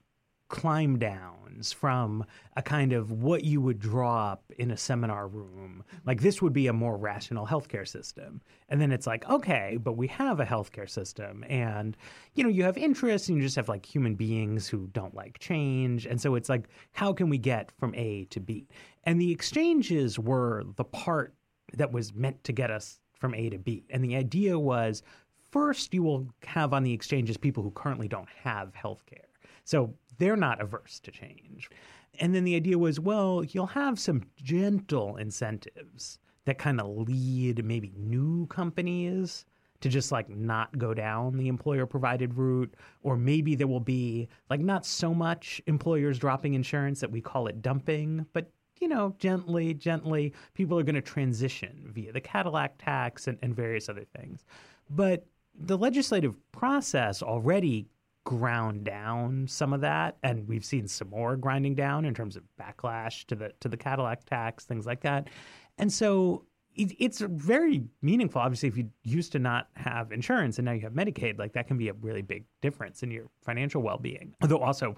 [0.51, 2.25] climb downs from
[2.57, 5.81] a kind of what you would draw up in a seminar room.
[6.05, 8.41] Like this would be a more rational healthcare system.
[8.67, 11.95] And then it's like, okay, but we have a healthcare system and
[12.35, 15.39] you know, you have interests and you just have like human beings who don't like
[15.39, 16.05] change.
[16.05, 18.67] And so it's like, how can we get from A to B?
[19.05, 21.33] And the exchanges were the part
[21.73, 23.85] that was meant to get us from A to B.
[23.89, 25.01] And the idea was
[25.49, 29.31] first you will have on the exchanges people who currently don't have healthcare.
[29.63, 31.67] So they're not averse to change.
[32.19, 37.65] And then the idea was, well, you'll have some gentle incentives that kind of lead
[37.65, 39.45] maybe new companies
[39.79, 44.27] to just like not go down the employer provided route or maybe there will be
[44.51, 49.15] like not so much employers dropping insurance that we call it dumping but you know
[49.17, 54.05] gently gently people are going to transition via the cadillac tax and, and various other
[54.15, 54.45] things
[54.91, 57.87] but the legislative process already
[58.23, 62.43] ground down some of that and we've seen some more grinding down in terms of
[62.59, 65.27] backlash to the to the Cadillac tax things like that.
[65.79, 66.45] And so
[66.75, 70.81] it, it's very meaningful obviously if you used to not have insurance and now you
[70.81, 74.35] have Medicaid like that can be a really big difference in your financial well-being.
[74.41, 74.95] Although also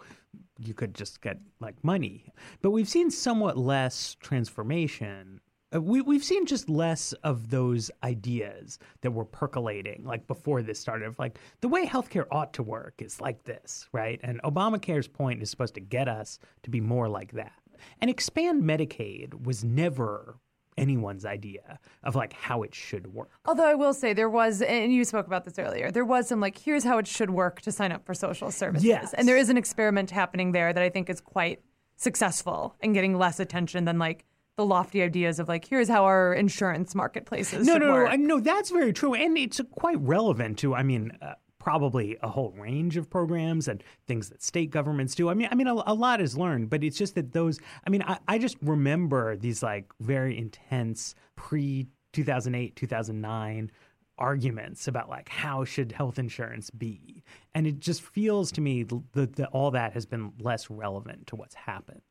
[0.59, 2.25] you could just get like money.
[2.61, 5.39] But we've seen somewhat less transformation
[5.73, 10.79] Uh, we, we've seen just less of those ideas that were percolating like before this
[10.79, 15.07] started of like the way healthcare ought to work is like this right and obamacare's
[15.07, 17.53] point is supposed to get us to be more like that
[18.01, 20.37] and expand medicaid was never
[20.77, 24.91] anyone's idea of like how it should work Although I will say there was, and
[24.91, 27.71] you spoke about this earlier, there was some like, here's how it should work to
[27.71, 28.85] sign up for social services.
[28.85, 29.13] Yes.
[29.13, 31.61] And there is an experiment happening there that I think is quite
[31.95, 36.33] successful in getting less attention than like the lofty ideas of like, here's how our
[36.33, 38.09] insurance marketplaces no no work.
[38.11, 42.27] no no that's very true and it's quite relevant to i mean uh, probably a
[42.27, 45.29] whole range of programs and things that state governments do.
[45.29, 47.89] I mean i mean a, a lot is learned but it's just that those i
[47.89, 53.71] mean i, I just remember these like very intense pre 2008 2009
[54.17, 57.23] arguments about like how should health insurance be?
[57.55, 61.35] And it just feels to me that, that all that has been less relevant to
[61.35, 62.01] what's happened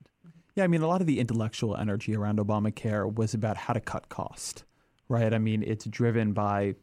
[0.54, 3.80] Yeah, I mean, a lot of the intellectual energy around Obamacare was about how to
[3.80, 4.64] cut cost,
[5.08, 5.32] right?
[5.32, 6.74] I mean, it's driven by,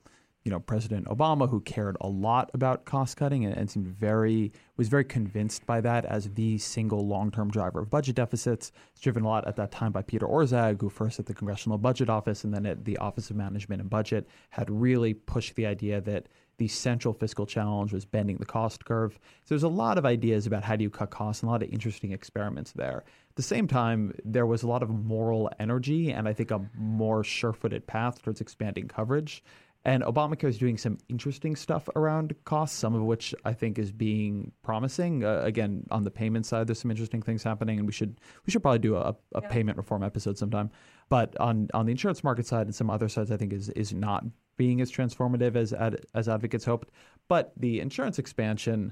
[0.43, 4.51] you know, President Obama, who cared a lot about cost cutting and, and seemed very
[4.75, 8.71] was very convinced by that as the single long term driver of budget deficits.
[8.93, 11.77] It's driven a lot at that time by Peter Orszag, who first at the Congressional
[11.77, 15.67] Budget Office and then at the Office of Management and Budget had really pushed the
[15.67, 16.27] idea that
[16.59, 19.13] the central fiscal challenge was bending the cost curve.
[19.45, 21.63] So there's a lot of ideas about how do you cut costs and a lot
[21.63, 23.03] of interesting experiments there.
[23.29, 26.61] At the same time, there was a lot of moral energy and I think a
[26.77, 29.43] more sure-footed path towards expanding coverage.
[29.85, 33.93] And Obamacare is doing some interesting stuff around costs, some of which I think is
[33.93, 35.23] being promising.
[35.23, 38.51] Uh, again, on the payment side, there's some interesting things happening, and we should we
[38.51, 40.69] should probably do a, a payment reform episode sometime.
[41.07, 43.93] But on on the insurance market side and some other sides, I think is is
[43.93, 44.25] not
[44.59, 46.91] being as transformative as ad, as advocates hoped.
[47.29, 48.91] But the insurance expansion,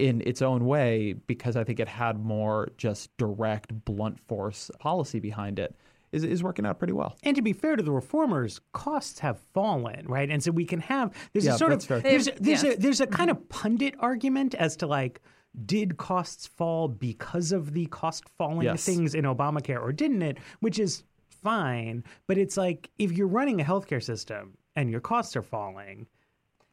[0.00, 5.20] in its own way, because I think it had more just direct, blunt force policy
[5.20, 5.74] behind it,
[6.12, 7.16] is is working out pretty well.
[7.22, 10.28] And to be fair to the reformers, costs have fallen, right?
[10.28, 12.00] And so we can have there's Yeah, a sort of fair.
[12.00, 12.72] there's there's yeah.
[12.72, 13.48] a there's a kind of mm-hmm.
[13.48, 15.20] pundit argument as to like
[15.64, 18.84] did costs fall because of the cost falling Yes.
[18.84, 20.38] things in Obamacare or didn't it?
[20.60, 25.34] Which is fine, but it's like if you're running a healthcare system and your costs
[25.34, 26.06] are falling,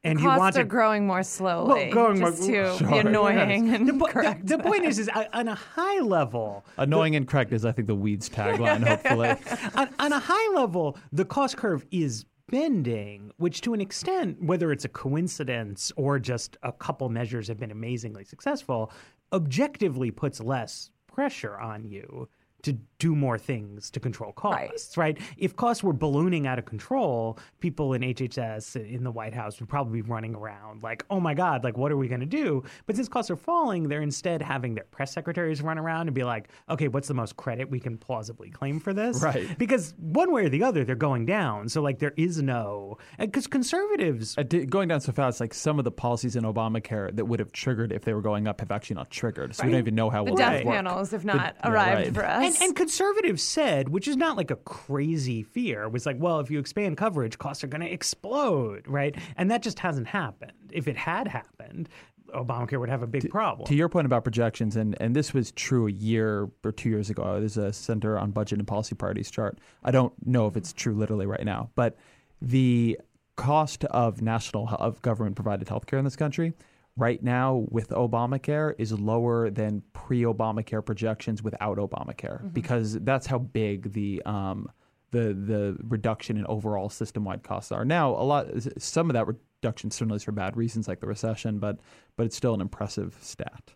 [0.03, 2.89] and you Costs want are to growing more slowly, Well, going just more- to Sure.
[2.89, 4.45] be annoying the, and po- correct.
[4.45, 7.71] the, the point is, is uh, on a high level, Annoying and correct is, I
[7.71, 8.85] think, the weeds tagline.
[8.85, 9.29] hopefully,
[9.75, 14.73] on, on a high level, the cost curve is bending, which to an extent, whether
[14.73, 18.91] it's a coincidence or just a couple measures have been amazingly successful,
[19.31, 22.27] objectively puts less pressure on you
[22.63, 25.17] to do more things to control costs, right?
[25.37, 29.67] If costs were ballooning out of control, people in HHS in the White House would
[29.67, 32.63] probably be running around like, "Oh my god, like what are we going to do?"
[32.85, 36.23] But since costs are falling, they're instead having their press secretaries run around and be
[36.23, 39.57] like, "Okay, what's the most credit we can plausibly claim for this?" Right.
[39.57, 41.67] Because one way or the other, they're going down.
[41.67, 45.77] So like there is no because conservatives Uh, di- going down so fast, like some
[45.77, 48.71] of the policies in Obamacare that would have triggered if they were going up have
[48.71, 49.53] actually not triggered.
[49.55, 50.75] So we don't even know how the well death they work.
[50.75, 52.13] panels have not yeah, arrived right.
[52.13, 52.55] for us.
[52.61, 56.51] And, and conservatives said, which is not like a crazy fear, was like, well, if
[56.51, 59.15] you expand coverage, costs are going to explode, right?
[59.35, 60.51] And that just hasn't happened.
[60.71, 61.89] If it had happened,
[62.35, 63.65] Obamacare would have a big problem.
[63.67, 67.09] To your point about projections, and, and this was true a year or two years
[67.09, 67.39] ago.
[67.39, 69.57] There's a Center on Budget and Policy Priorities chart.
[69.83, 71.97] I don't know if it's true literally right now, but
[72.43, 72.99] the
[73.37, 76.53] cost of national of government provided healthcare in this country
[76.95, 83.93] right now with Obamacare is lower than pre-Obamacare projections without Obamacare because that's how big
[83.93, 84.69] the um,
[85.11, 87.85] the the reduction in overall system-wide costs are.
[87.85, 91.59] Now, a lot some of that reduction certainly is for bad reasons like the recession,
[91.59, 91.79] but
[92.15, 93.73] but it's still an impressive stat.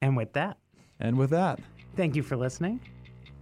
[0.00, 0.58] And with that,
[1.00, 1.60] And with that,
[1.96, 2.80] thank you for listening.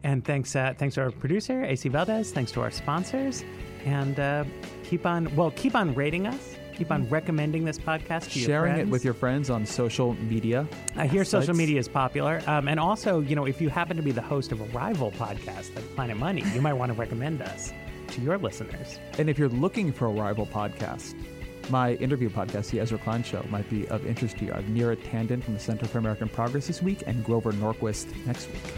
[0.05, 2.33] And thanks, uh, thanks to our producer, AC Valdez.
[2.33, 3.45] Thanks to our sponsors.
[3.85, 4.45] And uh,
[4.85, 6.57] keep on, well, keep on rating us.
[6.83, 8.91] Keep on recommending this podcast to your sharing it friends.
[8.91, 10.67] with your friends on social media.
[10.97, 12.43] I hear social media is popular.
[12.49, 15.13] Um, and also, you know, if you happen to be the host of a rival
[15.13, 17.73] podcast like Planet Money, you might want to recommend us
[18.09, 18.99] to your listeners.
[19.17, 21.15] And if you're looking for a rival podcast,
[21.71, 24.53] my interview podcast, The Ezra Klein Show, might be of interest to you.
[24.53, 28.13] I have Neera Tandon from the Center for American Progress this week and Grover Norquist
[28.27, 28.75] next week.